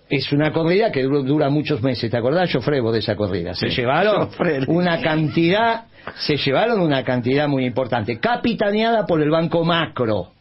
[0.10, 2.10] es una corrida que dura, muchos meses.
[2.10, 3.54] ¿Te acordás, yo frebo de esa corrida?
[3.54, 4.30] Se llevaron
[4.68, 5.84] una cantidad,
[6.16, 10.32] se llevaron una cantidad muy importante, capitaneada por el Banco Macro.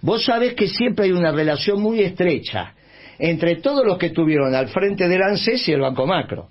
[0.00, 2.72] Vos sabés que siempre hay una relación muy estrecha
[3.18, 6.48] entre todos los que estuvieron al frente del ANSES y el Banco Macro.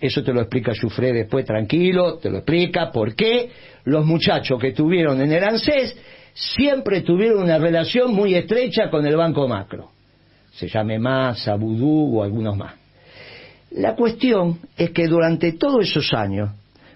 [0.00, 3.50] Eso te lo explica Jufré después, tranquilo, te lo explica por qué
[3.84, 5.96] los muchachos que estuvieron en el ANSES
[6.32, 9.95] siempre tuvieron una relación muy estrecha con el Banco Macro
[10.56, 12.74] se llame más, Vudú o algunos más.
[13.72, 16.50] La cuestión es que durante todos esos años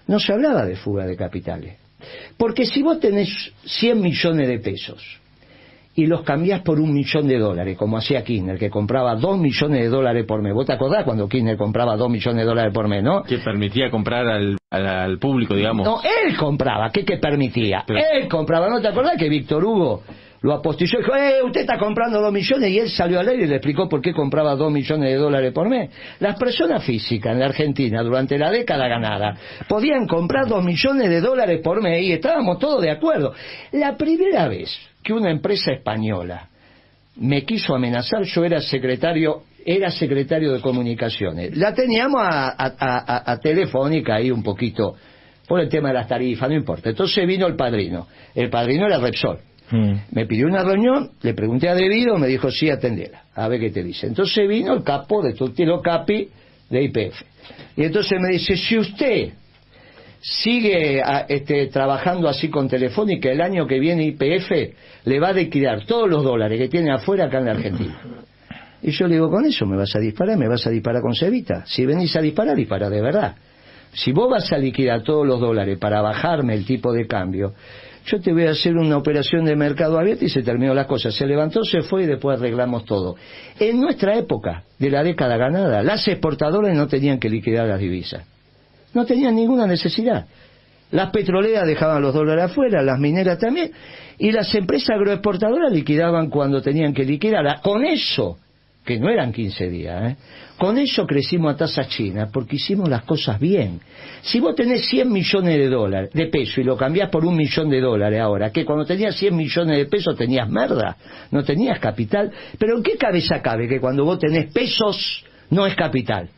[0.07, 1.77] no se hablaba de fuga de capitales.
[2.37, 3.29] Porque si vos tenés
[3.63, 5.19] 100 millones de pesos
[5.93, 9.81] y los cambiás por un millón de dólares, como hacía Kirchner, que compraba 2 millones
[9.81, 10.53] de dólares por mes.
[10.53, 13.21] ¿Vos te acordás cuando Kirchner compraba 2 millones de dólares por mes, no?
[13.21, 15.85] Que permitía comprar al, al, público, digamos.
[15.85, 16.89] No, él compraba.
[16.91, 17.85] ¿Qué que permitía?
[17.87, 18.69] Él compraba.
[18.69, 20.01] ¿No te acordás que Víctor Hugo
[20.41, 23.43] lo apostilló y dijo, eh, usted está comprando dos millones y él salió al aire
[23.43, 25.91] y le explicó por qué compraba dos millones de dólares por mes.
[26.19, 31.21] Las personas físicas en la Argentina durante la década ganada podían comprar dos millones de
[31.21, 33.33] dólares por mes y estábamos todos de acuerdo.
[33.73, 36.49] La primera vez que una empresa española
[37.17, 41.55] me quiso amenazar, yo era secretario era secretario de comunicaciones.
[41.55, 44.95] La teníamos a, a, Telefónica ahí un poquito
[45.47, 46.89] por el tema de las tarifas, no importa.
[46.89, 48.07] Entonces vino el padrino.
[48.33, 49.37] El padrino era Repsol.
[49.71, 49.93] Mm.
[50.11, 53.69] Me pidió una reunión, le pregunté a Debido, me dijo, sí, atendela, a ver qué
[53.71, 54.07] te dice.
[54.07, 56.27] Entonces vino el capo de Tutilo Capi
[56.69, 57.21] de IPF.
[57.77, 59.29] Y entonces me dice, si usted
[60.21, 64.51] sigue este, trabajando así con Telefónica, el año que viene IPF
[65.05, 67.99] le va a liquidar todos los dólares que tiene afuera acá en la Argentina.
[68.83, 71.15] Y yo le digo, con eso me vas a disparar, me vas a disparar con
[71.15, 71.65] Cevita.
[71.65, 73.35] Si venís a disparar, dispara de verdad.
[73.93, 77.53] Si vos vas a liquidar todos los dólares para bajarme el tipo de cambio,
[78.05, 81.11] yo te voy a hacer una operación de mercado abierto y se terminó la cosa.
[81.11, 83.15] Se levantó, se fue y después arreglamos todo.
[83.59, 88.25] En nuestra época, de la década ganada, las exportadoras no tenían que liquidar las divisas.
[88.93, 90.25] No tenían ninguna necesidad.
[90.91, 93.71] Las petroleras dejaban los dólares afuera, las mineras también,
[94.17, 97.61] y las empresas agroexportadoras liquidaban cuando tenían que liquidar.
[97.61, 98.37] Con eso,
[98.83, 100.15] que no eran 15 días, ¿eh?
[100.57, 103.79] con eso crecimos a tasa china, porque hicimos las cosas bien.
[104.21, 107.69] Si vos tenés 100 millones de dólares, de pesos, y lo cambiás por un millón
[107.69, 110.97] de dólares ahora, que cuando tenías 100 millones de pesos tenías merda,
[111.31, 115.75] no tenías capital, pero ¿en qué cabeza cabe que cuando vos tenés pesos no es
[115.75, 116.29] capital?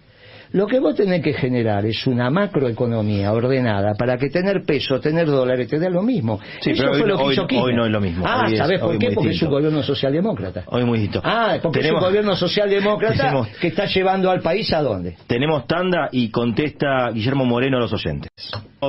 [0.54, 5.26] Lo que vos tenés que generar es una macroeconomía ordenada para que tener peso, tener
[5.26, 6.40] dólares, te dé lo mismo.
[6.62, 8.24] Sí, Eso pero fue hoy, lo que hizo hoy, no es lo mismo.
[8.28, 9.12] Ah, ¿sabés por qué?
[9.14, 10.64] Porque es un gobierno socialdemócrata.
[10.68, 11.28] Hoy muy distinto.
[11.28, 15.18] Ah, porque es un gobierno socialdemócrata que está llevando al país a dónde.
[15.26, 18.30] Tenemos tanda y contesta Guillermo Moreno a los oyentes.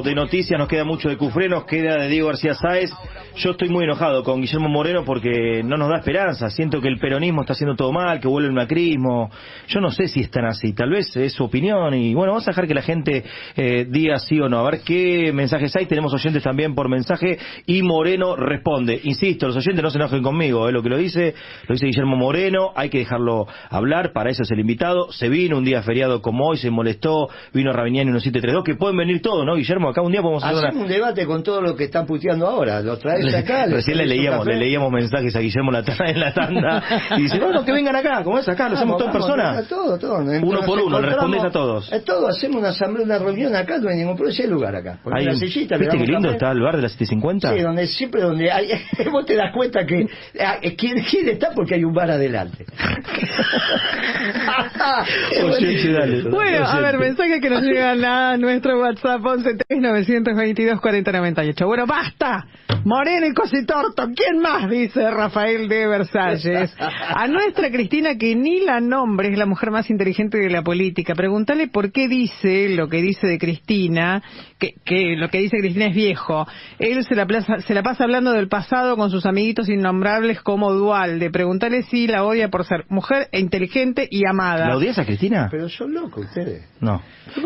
[0.03, 2.90] De noticias nos queda mucho de Cufré, nos queda de Diego García Sáez.
[3.37, 6.50] Yo estoy muy enojado con Guillermo Moreno porque no nos da esperanza.
[6.50, 9.31] Siento que el peronismo está haciendo todo mal, que vuelve el macrismo.
[9.68, 10.72] Yo no sé si están así.
[10.72, 13.22] Tal vez es su opinión y bueno, vamos a dejar que la gente
[13.56, 14.58] eh, diga sí o no.
[14.58, 15.86] A ver qué mensajes hay.
[15.86, 19.00] Tenemos oyentes también por mensaje y Moreno responde.
[19.04, 20.72] Insisto, los oyentes no se enojen conmigo, ¿eh?
[20.72, 21.34] lo que lo dice,
[21.68, 25.12] lo dice Guillermo Moreno, hay que dejarlo hablar, para eso es el invitado.
[25.12, 29.22] Se vino un día feriado como hoy, se molestó, vino Rabiniani 1732, que pueden venir
[29.22, 29.90] todos, ¿no, Guillermo?
[29.90, 32.98] Acá un día podemos hacer un debate con todo lo que están puteando ahora, lo
[32.98, 33.66] traes acá.
[33.66, 36.82] Recién le leíamos, le leíamos mensajes a Guillermo en la tanda
[37.16, 39.62] y dice, no, que vengan acá, como es acá, lo hacemos todos en persona.
[39.68, 40.18] Todo, todo.
[40.18, 41.92] Uno por uno, le respondes a todos.
[41.92, 44.98] Es todo, hacemos una asamblea, una reunión acá, no hay ningún problema, hay lugar acá.
[45.12, 47.54] Hay una sillita, ¿Viste qué lindo está el bar de las 750?
[47.54, 48.70] Sí, donde siempre donde hay,
[49.12, 50.07] vos te das cuenta que
[50.40, 52.64] ah, ¿quién, quién está porque hay un bar adelante.
[56.30, 61.66] bueno, a ver, mensaje que nos llegan a nuestro WhatsApp 11 922 4098.
[61.66, 62.46] Bueno, basta.
[62.85, 64.68] Moreno y Cositorto, ¿quién más?
[64.68, 66.74] Dice Rafael de Versalles.
[66.78, 71.14] A nuestra Cristina, que ni la nombre, es la mujer más inteligente de la política.
[71.24, 74.22] Pregúntale por qué dice lo que dice de Cristina,
[74.58, 76.46] que, que lo que dice Cristina es viejo.
[76.78, 77.26] Él se la,
[77.66, 81.30] se la pasa hablando del pasado con sus amiguitos innombrables como Dualde.
[81.30, 84.68] Pregúntale si la odia por ser mujer e inteligente y amada.
[84.68, 85.48] ¿La odias a Cristina?
[85.50, 86.68] Pero son locos ustedes.
[86.80, 87.00] No.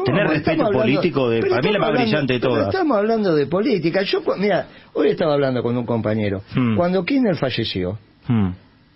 [0.05, 2.67] Tener respeto político de, para mí la más brillante de todas.
[2.67, 4.03] Estamos hablando de política.
[4.03, 6.43] Yo, mira, hoy estaba hablando con un compañero.
[6.53, 6.75] Hmm.
[6.75, 8.49] Cuando Kirchner falleció, hmm.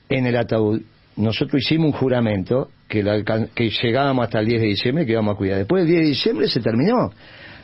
[0.08, 0.82] en el ataúd,
[1.14, 5.38] nosotros hicimos un juramento que, que llegábamos hasta el 10 de diciembre que íbamos a
[5.38, 5.58] cuidar.
[5.58, 7.10] Después del 10 de diciembre se terminó.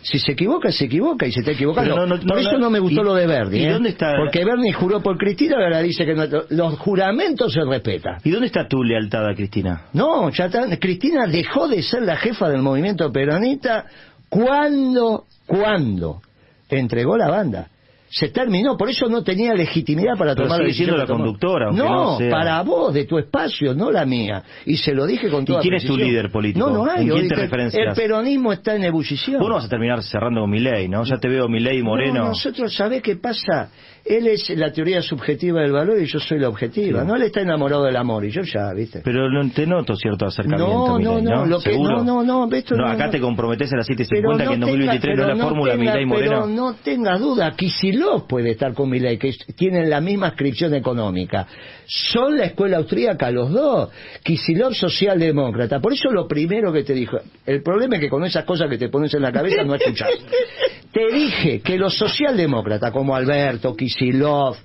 [0.00, 1.96] Si se equivoca, se equivoca y se está equivocando.
[2.26, 3.68] por eso no me gustó lo de Bernie.
[3.68, 3.72] ¿eh?
[3.72, 4.14] dónde está?
[4.16, 8.18] Porque Bernie juró por Cristina y ahora dice que los juramentos se respetan.
[8.24, 9.82] ¿Y dónde está tu lealtad a Cristina?
[9.92, 13.84] No, ya Cristina dejó de ser la jefa del movimiento peronista
[14.28, 16.22] cuando, cuando
[16.70, 17.68] entregó la banda
[18.10, 20.96] se terminó, por eso no tenía legitimidad para tomar la decisión.
[20.96, 24.42] la conductora, no, para vos, de tu espacio, no la mía.
[24.64, 26.68] Y se lo dije con toda ¿Y quién es tu líder político?
[26.68, 27.02] No, no hay.
[27.04, 27.82] ¿En quién te?
[27.82, 29.40] El peronismo está en ebullición.
[29.40, 31.04] Vos no vas a terminar cerrando con mi ley, ¿no?
[31.04, 32.20] Ya te veo mi ley Moreno.
[32.20, 33.70] No, nosotros, ¿sabés qué pasa?
[34.04, 37.04] Él es la teoría subjetiva del valor y yo soy la objetiva.
[37.04, 39.00] No, él está enamorado del amor y yo ya, ¿viste?
[39.04, 40.98] Pero no, te noto cierto acercamiento.
[40.98, 43.88] No, no, no, Lo que, no, no, no, esto no, acá te comprometes a las
[43.88, 46.30] 7.50 que en 2023 no es la fórmula Milei Moreno.
[46.30, 51.46] Pero no tengas duda, Kisilov puede estar con Milei, que tienen la misma inscripción económica.
[51.86, 53.90] Son la escuela austríaca los dos.
[54.22, 55.80] Kisilov socialdemócrata.
[55.80, 58.78] Por eso lo primero que te dijo, el problema es que con esas cosas que
[58.78, 60.08] te pones en la cabeza no escuchas.
[60.92, 64.56] te dije que los socialdemócratas como Alberto, Kisilov,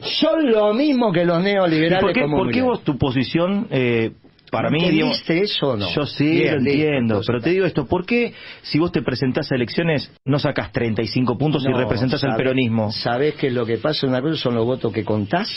[0.00, 2.00] son lo mismo que los neoliberales.
[2.00, 4.12] ¿Por qué, ¿por qué vos tu posición eh,
[4.50, 5.90] para mí, eso o no?
[5.90, 9.54] Yo sí lo entiendo, pero te digo esto, ¿por qué si vos te presentás a
[9.54, 12.92] elecciones no sacas 35 puntos y representás al peronismo?
[12.92, 14.06] ¿Sabés que lo que pasa?
[14.06, 15.48] Una cosa son los votos que contás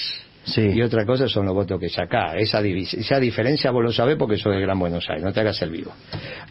[0.56, 2.36] y otra cosa son los votos que sacás.
[2.38, 5.62] Esa, esa diferencia vos lo sabés porque sos de Gran Buenos Aires, no te hagas
[5.62, 5.92] el vivo.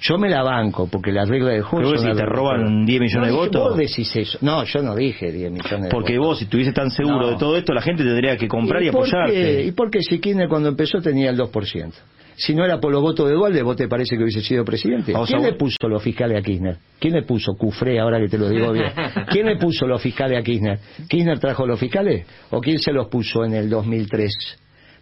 [0.00, 1.90] Yo me la banco porque la regla del juego...
[1.90, 3.70] Pero si te roban 10 millones de votos...
[3.70, 4.38] Vos decís eso.
[4.42, 7.56] No, yo no dije 10 millones de porque vos, si estuvieses tan seguro de todo
[7.56, 9.64] esto, la gente tendría que comprar y, apoyarte.
[9.64, 11.92] ¿Y por qué si Kirchner cuando empezó tenía el 2%?
[12.36, 15.12] Si no era por los votos de Dualde, ¿vos te parece que hubiese sido presidente?
[15.26, 16.76] ¿Quién le puso los fiscales a Kirchner?
[16.98, 18.92] ¿Quién le puso Cufré, ahora que te lo digo bien?
[19.30, 20.78] ¿Quién le puso los fiscales a Kirchner?
[21.08, 22.26] ¿Kirchner trajo los fiscales?
[22.50, 24.32] ¿O quién se los puso en el 2003?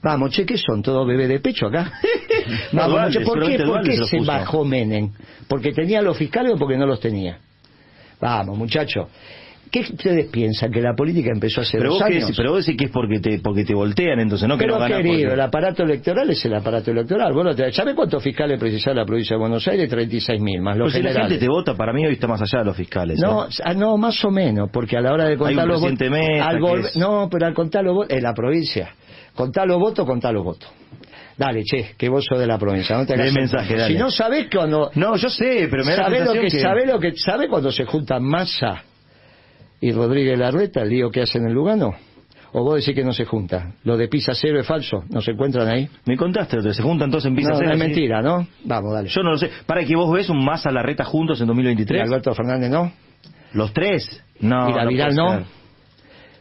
[0.03, 0.83] Vamos, che, ¿qué son?
[0.83, 1.93] ¿Todos bebés de pecho acá?
[2.73, 5.11] Vamos, ¿por qué, ¿por qué se bajó Menem?
[5.49, 7.39] ¿Porque tenía los fiscales o porque no los tenía?
[8.21, 9.09] Vamos, muchachos.
[9.75, 10.71] ¿Qué ustedes piensan?
[10.71, 12.33] ¿Que la política empezó hace pero dos años?
[12.37, 14.87] pero vos decís que es porque te, porque te voltean, entonces no que pero no
[14.87, 17.33] querido, el aparato electoral es el aparato electoral.
[17.33, 19.93] Bueno, ¿sabe cuántos fiscales precisa la provincia de Buenos Aires?
[19.93, 21.15] 36.000, más los pues generales.
[21.17, 23.19] Si la gente te vota, para mí hoy está más allá de los fiscales.
[23.19, 23.49] No, ¿eh?
[23.65, 26.97] ah, no más o menos, porque a la hora de contar los votos...
[26.97, 28.17] No, pero al contar los votos...
[28.17, 28.95] En la provincia.
[29.35, 30.69] Contar los votos, contar los votos.
[31.37, 33.95] Dale, che, que vos sos de la provincia, no te hagas mensaje, dale.
[33.95, 34.93] Si no sabés cuando...
[34.95, 36.61] No, yo sé, pero me da sabe lo que, que...
[36.61, 37.17] Sabe lo que...
[37.17, 38.85] Sabe cuando se juntan masa
[39.85, 41.93] y Rodríguez Larreta, el lío que hacen en Lugano?
[42.53, 43.75] ¿O vos decís que no se junta?
[43.83, 45.05] ¿Lo de Pisa Cero es falso?
[45.11, 45.87] ¿No se encuentran ahí?
[46.07, 47.69] Me contaste, ¿se juntan entonces en Pisa no, Cero?
[47.69, 48.47] No, es mentira, ¿no?
[48.65, 49.11] Vamos, dale.
[49.11, 49.51] Yo no lo sé.
[49.67, 51.99] ¿Para que vos ves un más a la reta juntos en 2023?
[51.99, 52.93] ¿Y Alberto Fernández no?
[53.53, 54.25] ¿Los tres?
[54.41, 54.71] No.
[54.71, 55.45] ¿Y la Vidal no?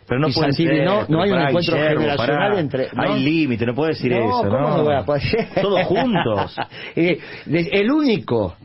[0.07, 2.87] Pero no puede ser, no, no hay un encuentro generacional entre...
[2.93, 3.03] ¿no?
[3.03, 4.77] Hay límite, no puede decir eso, ¿cómo ¿no?
[4.77, 5.49] no voy a poder?
[5.61, 6.55] Todos juntos.
[6.95, 8.55] el único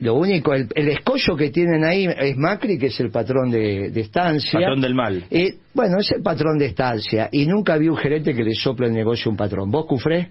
[0.00, 4.00] lo único, el, escollo que tienen ahí es Macri, que es el patrón de, de
[4.00, 4.60] estancia.
[4.60, 5.24] Patrón del mal.
[5.28, 7.28] Eh, bueno, es el patrón de estancia.
[7.32, 9.70] Y nunca vi un gerente que le sople el negocio a un patrón.
[9.70, 10.30] ¿Vos, Cufré?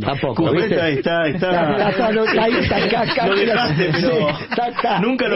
[0.00, 5.00] Tampoco, Está, está, está, está, ahí está, lo dejaste, pero está acá.
[5.00, 5.26] nunca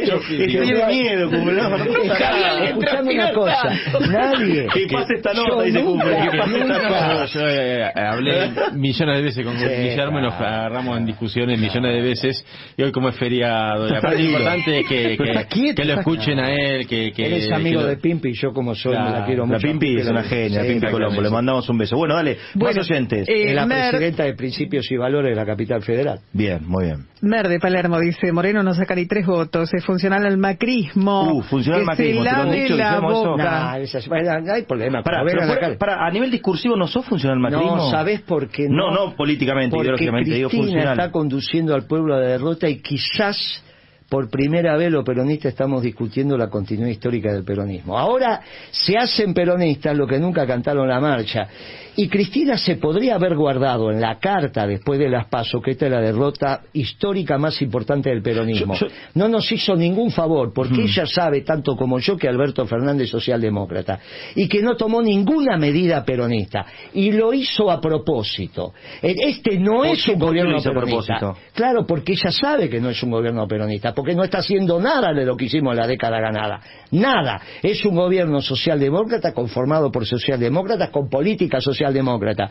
[0.00, 0.46] vi.
[0.46, 3.70] Tiene miedo, como Escuchame una cosa,
[4.08, 4.66] nadie.
[4.76, 7.24] Que pase esta nota, dice Cumple, que pase esta nota.
[7.26, 12.02] Yo eh, hablé millones de veces con Guillermo y nos agarramos en discusiones millones de
[12.02, 12.44] veces.
[12.76, 16.52] Y hoy, como es feriado, la parte importante es que, que, que, lo escuchen a
[16.52, 16.86] él.
[16.86, 19.58] que, que Él es amigo de Pimpi y yo, como soy, me la quiero mucho.
[19.66, 21.20] La Pimpi es una genia, la Pimpi Colombo.
[21.20, 21.96] Le mandamos un beso.
[21.96, 23.26] Bueno, dale, más oyentes.
[23.28, 26.20] Es la presidenta de Principios y Valores de la capital federal.
[26.32, 27.06] Bien, muy bien.
[27.22, 31.36] Mer de Palermo dice: Moreno no saca ni tres votos, es funcional al macrismo.
[31.36, 33.44] Uh, funcional al macrismo, se lave dicho, la boca.
[33.44, 35.02] Nah, esas, no hay problema.
[35.02, 37.76] Para, para, para, a nivel discursivo, ¿no sos funcional al macrismo?
[37.76, 38.90] No, ¿sabés por qué no?
[38.90, 40.98] No, no políticamente, Porque ideológicamente, Cristina digo funcional.
[40.98, 43.62] está conduciendo al pueblo a la derrota y quizás
[44.08, 47.98] por primera vez los peronistas estamos discutiendo la continuidad histórica del peronismo.
[47.98, 51.48] Ahora se hacen peronistas lo que nunca cantaron la marcha.
[51.96, 55.86] Y Cristina se podría haber guardado en la carta después de las pasos que esta
[55.86, 58.74] es la derrota histórica más importante del peronismo.
[58.74, 58.94] Yo, yo...
[59.14, 60.86] No nos hizo ningún favor, porque mm.
[60.86, 63.98] ella sabe tanto como yo que Alberto Fernández es socialdemócrata
[64.34, 68.74] y que no tomó ninguna medida peronista y lo hizo a propósito.
[69.00, 71.34] Este no es un gobierno peronista.
[71.54, 75.14] Claro, porque ella sabe que no es un gobierno peronista, porque no está haciendo nada
[75.14, 76.60] de lo que hicimos en la década ganada.
[76.90, 77.40] Nada.
[77.62, 82.50] Es un gobierno socialdemócrata conformado por socialdemócratas con política socialdemócrata.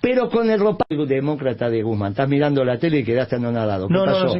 [0.00, 2.12] Pero con el ropaje demócrata de Guzmán.
[2.12, 3.88] Estás mirando la tele y quedaste anonadado.
[3.88, 4.36] ¿Qué no, pasó?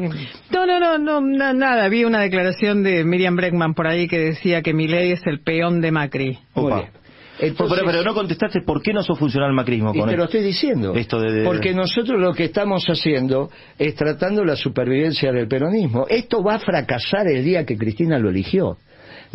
[0.51, 1.89] No, no, no, no, no, nada.
[1.89, 5.81] Vi una declaración de Miriam Bregman por ahí que decía que Milei es el peón
[5.81, 6.39] de Macri.
[6.55, 6.91] Opa.
[7.39, 9.93] Entonces, pero, pero, no contestaste por qué no sos funcional macrismo.
[9.95, 10.19] Y con te el...
[10.19, 10.95] lo estoy diciendo.
[10.95, 11.45] Esto de, de...
[11.45, 16.07] Porque nosotros lo que estamos haciendo es tratando la supervivencia del peronismo.
[16.09, 18.79] Esto va a fracasar el día que Cristina lo eligió.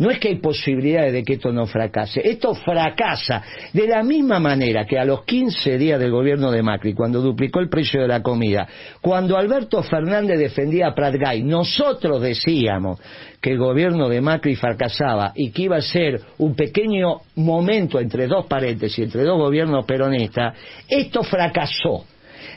[0.02, 3.40] No es que hay posibilidades de que esto no fracase, esto fracasa
[3.72, 7.60] de la misma manera que a los 15 días del gobierno de Macri, cuando duplicó
[7.60, 8.66] el precio de la comida,
[9.00, 12.98] cuando Alberto Fernández defendía a Pratgay, nosotros decíamos
[13.40, 18.26] que el gobierno de Macri fracasaba y que iba a ser un pequeño momento entre
[18.26, 20.56] dos paréntesis, entre dos gobiernos peronistas,
[20.88, 22.06] esto fracasó.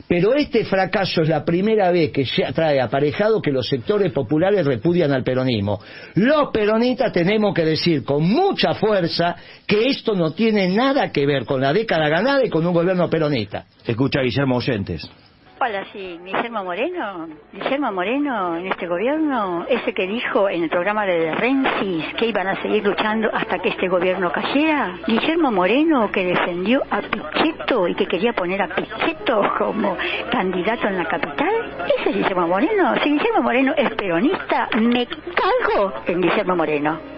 [0.08, 4.66] Pero este fracaso es la primera vez que se trae aparejado que los sectores populares
[4.66, 5.80] repudian al peronismo.
[6.16, 9.36] Los peronistas tenemos que decir con mucha fuerza
[9.66, 13.10] que esto no tiene nada que ver con la década ganada y con un gobierno
[13.10, 13.66] peronista.
[13.86, 15.10] Escucha Guillermo Oyentes.
[15.58, 17.30] Hola, sí, Guillermo Moreno.
[17.54, 22.48] Guillermo Moreno en este gobierno, ese que dijo en el programa de Rensis que iban
[22.48, 25.00] a seguir luchando hasta que este gobierno cayera.
[25.08, 29.96] Guillermo Moreno que defendió a Pichetto y que quería poner a Pichetto como
[30.30, 31.88] candidato en la capital.
[32.00, 32.94] Ese es Guillermo Moreno.
[33.02, 37.16] Si Guillermo Moreno es peronista, me cago en Guillermo Moreno.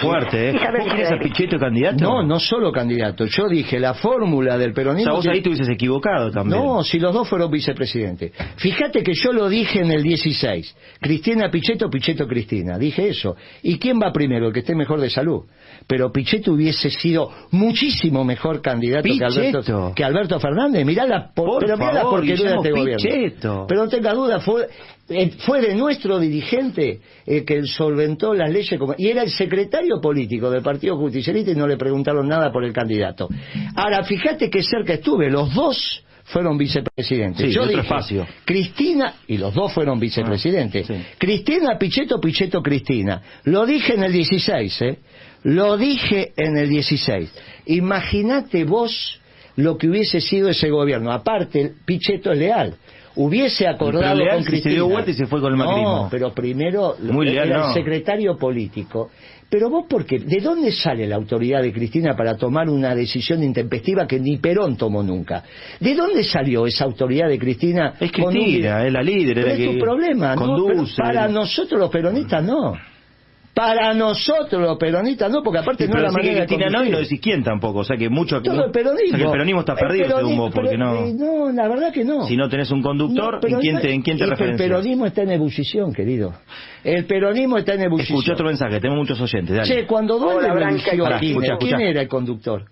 [0.00, 0.52] Fuerte, ¿eh?
[0.56, 1.96] Isabel ¿Vos querés a Pichetto candidato?
[2.04, 3.26] No, no solo candidato.
[3.26, 5.04] Yo dije la fórmula del O peronismo.
[5.04, 6.60] sea, vos que- ahí te hubieses equivocado también.
[6.62, 8.32] No, si los dos fueron vicepresidentes.
[8.56, 10.74] Fíjate que yo lo dije en el 16.
[11.00, 12.76] Cristina Pichetto, Pichetto Cristina.
[12.78, 13.36] Dije eso.
[13.62, 14.48] ¿Y quién va primero?
[14.48, 15.42] El que esté mejor de salud.
[15.86, 19.24] Pero Pichetto hubiese sido muchísimo mejor candidato que.
[19.24, 20.84] Alberto, que Alberto Fernández.
[20.84, 23.66] Mirá la, por- Por pero mirá la porquería de este gobierno.
[23.68, 24.66] Pero no tenga duda, fue,
[25.46, 30.50] fue de nuestro dirigente eh, que solventó las leyes como- y era el secretario político
[30.50, 33.28] del Partido Justicialista y no le preguntaron nada por el candidato.
[33.74, 37.46] Ahora, fíjate que cerca estuve, los dos fueron vicepresidentes.
[37.46, 38.26] Sí, Yo dije, espacio.
[38.44, 40.90] Cristina, y los dos fueron vicepresidentes.
[40.90, 41.02] Ah, sí.
[41.16, 43.22] Cristina Pichetto, Pichetto Cristina.
[43.44, 44.98] Lo dije en el 16, ¿eh?
[45.44, 47.32] Lo dije en el 16.
[47.66, 49.18] Imagínate vos
[49.56, 51.10] lo que hubiese sido ese gobierno.
[51.12, 52.74] Aparte, Pichetto es leal.
[53.20, 54.74] Hubiese acordado leal con se Cristina.
[54.74, 56.02] dio vuelta y se fue con el macrismo.
[56.04, 57.68] No, pero primero Muy era leal, no.
[57.68, 59.10] el secretario político.
[59.50, 60.18] Pero vos, ¿por qué?
[60.18, 64.76] ¿De dónde sale la autoridad de Cristina para tomar una decisión intempestiva que ni Perón
[64.76, 65.42] tomó nunca?
[65.80, 67.94] ¿De dónde salió esa autoridad de Cristina?
[67.98, 70.40] Es con un- Cristina, es la líder, es Pero la es que tu problema, ¿no?
[70.42, 71.02] Pero conduce.
[71.02, 72.74] para nosotros los peronistas no.
[73.58, 76.98] Para nosotros los peronistas no, porque aparte no es la manera Cristina no y no
[76.98, 79.06] decís quién tampoco, o sea que mucho Todo el peronismo.
[79.06, 81.92] O sea que el peronismo está perdido según vos, porque no eh, No, la verdad
[81.92, 82.24] que no.
[82.28, 85.32] Si no tenés un conductor, ¿en quién te, en quién te El peronismo está en
[85.32, 86.34] ebullición, querido.
[86.84, 88.18] El peronismo está en ebullición.
[88.18, 89.68] Escucha otro mensaje, tenemos muchos oyentes, dale.
[89.68, 92.64] Che, cuando Dualde lo eligió a Kirchner, ¿quién era el conductor?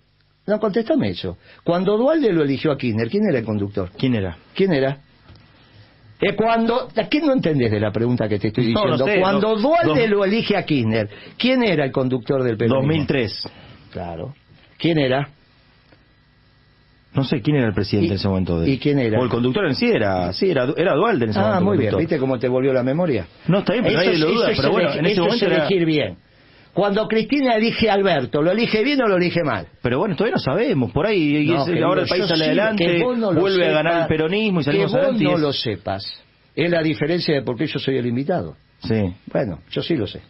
[0.46, 1.36] No, contéstame eso.
[1.64, 3.90] Cuando Dualde lo eligió a Kirchner, ¿quién era el conductor?
[3.98, 4.36] ¿Quién era?
[4.54, 5.00] ¿Quién era?
[6.20, 9.06] Es cuando, ¿qué no entendés de la pregunta que te estoy diciendo?
[9.20, 12.86] cuando Dualde lo elige a Kirchner, ¿quién era el conductor del peronismo?
[12.86, 13.48] 2003.
[13.92, 14.34] Claro.
[14.78, 15.28] ¿Quién era?
[17.12, 18.66] No sé quién era el presidente en ese momento.
[18.66, 19.18] ¿Y quién era?
[19.18, 21.58] O el conductor en sí era, sí, era, era Dualde en ese momento.
[21.58, 21.96] Ah, muy bien.
[21.96, 23.26] ¿Viste cómo te volvió la memoria?
[23.48, 24.50] No, está bien, pero nadie lo duda.
[24.54, 26.16] Pero bueno, en ese momento es elegir bien.
[26.76, 29.66] Cuando Cristina elige a Alberto, ¿lo elige bien o lo elige mal?
[29.80, 30.92] Pero bueno, todavía no sabemos.
[30.92, 31.50] Por ahí
[31.82, 35.38] ahora el país sale adelante, vuelve a ganar el peronismo y salimos que vos no
[35.38, 36.04] lo sepas.
[36.54, 38.56] Es la diferencia de por qué yo soy el invitado.
[38.82, 39.10] Sí.
[39.32, 40.20] Bueno, yo sí lo sé.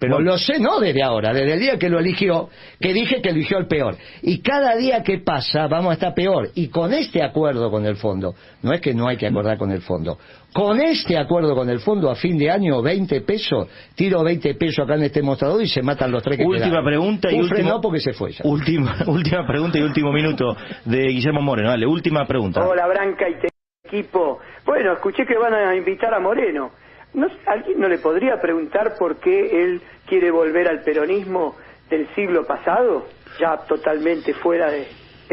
[0.00, 2.48] Pero lo sé no desde ahora, desde el día que lo eligió,
[2.80, 3.96] que dije que eligió el peor.
[4.22, 6.50] Y cada día que pasa vamos a estar peor.
[6.56, 9.70] Y con este acuerdo con el fondo, no es que no hay que acordar con
[9.70, 10.18] el fondo,
[10.52, 14.84] con este acuerdo con el fondo a fin de año, 20 pesos, tiro 20 pesos
[14.84, 17.80] acá en este mostrador y se matan los tres que Última pregunta y último...
[17.80, 18.44] porque se fue ya.
[18.44, 21.70] Última, última pregunta y último minuto de Guillermo Moreno.
[21.70, 22.66] Dale, última pregunta.
[22.66, 23.34] Hola Branca y
[23.92, 24.40] equipo.
[24.64, 26.70] Bueno, escuché que van a invitar a Moreno.
[27.14, 31.56] ¿No, ¿Alguien no le podría preguntar por qué él quiere volver al peronismo
[31.90, 33.06] del siglo pasado,
[33.38, 34.86] ya totalmente fuera de,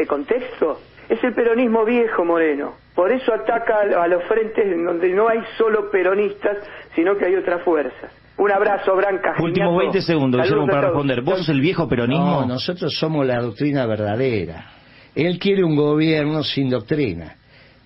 [0.06, 0.80] contexto?
[1.08, 2.74] Es el peronismo viejo, Moreno.
[3.00, 6.58] Por eso ataca a los frentes en donde no hay solo peronistas,
[6.94, 8.12] sino que hay otras fuerzas.
[8.36, 9.36] Un abrazo, Branca.
[9.40, 11.22] Últimos 20 segundos, Guillermo, para responder.
[11.22, 12.42] ¿Vos sos el viejo peronismo?
[12.42, 14.66] No, nosotros somos la doctrina verdadera.
[15.14, 17.36] Él quiere un gobierno sin doctrina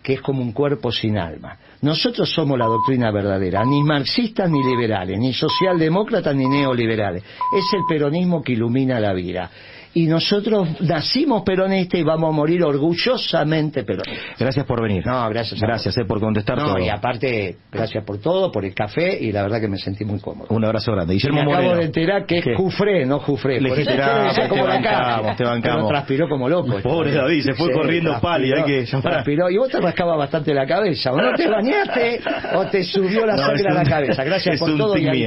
[0.03, 1.57] que es como un cuerpo sin alma.
[1.81, 7.23] Nosotros somos la doctrina verdadera, ni marxistas ni liberales, ni socialdemócratas ni neoliberales.
[7.23, 9.49] Es el peronismo que ilumina la vida
[9.95, 14.39] y nosotros nacimos peronistas y vamos a morir orgullosamente peronistas.
[14.39, 15.07] Gracias por venir.
[15.07, 15.61] No, gracias.
[15.61, 19.43] Gracias eh, por contestar no, y aparte, gracias por todo, por el café y la
[19.43, 20.49] verdad que me sentí muy cómodo.
[20.51, 21.15] Un abrazo grande.
[21.15, 23.61] Guillermo me acabo de enterar que es Jufré, no Jufré.
[23.61, 25.89] Le dijiste, te, como bancamos, te bancamos.
[25.89, 26.77] transpiró como loco.
[26.83, 28.57] Pobre David, se fue corriendo pálido.
[28.57, 29.49] Hay que transpiró.
[29.49, 31.13] Y vos te rascabas bastante la cabeza.
[31.13, 32.21] O no te bañaste
[32.55, 34.25] o te subió la sangre a la cabeza.
[34.25, 34.97] Gracias por todo.
[34.99, 35.25] Y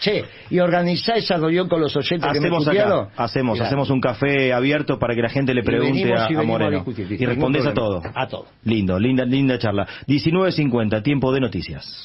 [0.00, 2.50] Che, y organizá esa reunión con los oyentes que me
[3.16, 4.09] Hacemos, hacemos un café
[4.52, 6.84] abierto para que la gente le pregunte a, Moreno.
[6.86, 8.02] y respondes a todo.
[8.14, 8.46] A todo.
[8.64, 9.86] Lindo, linda, linda charla.
[10.06, 12.04] 19.50, tiempo de noticias.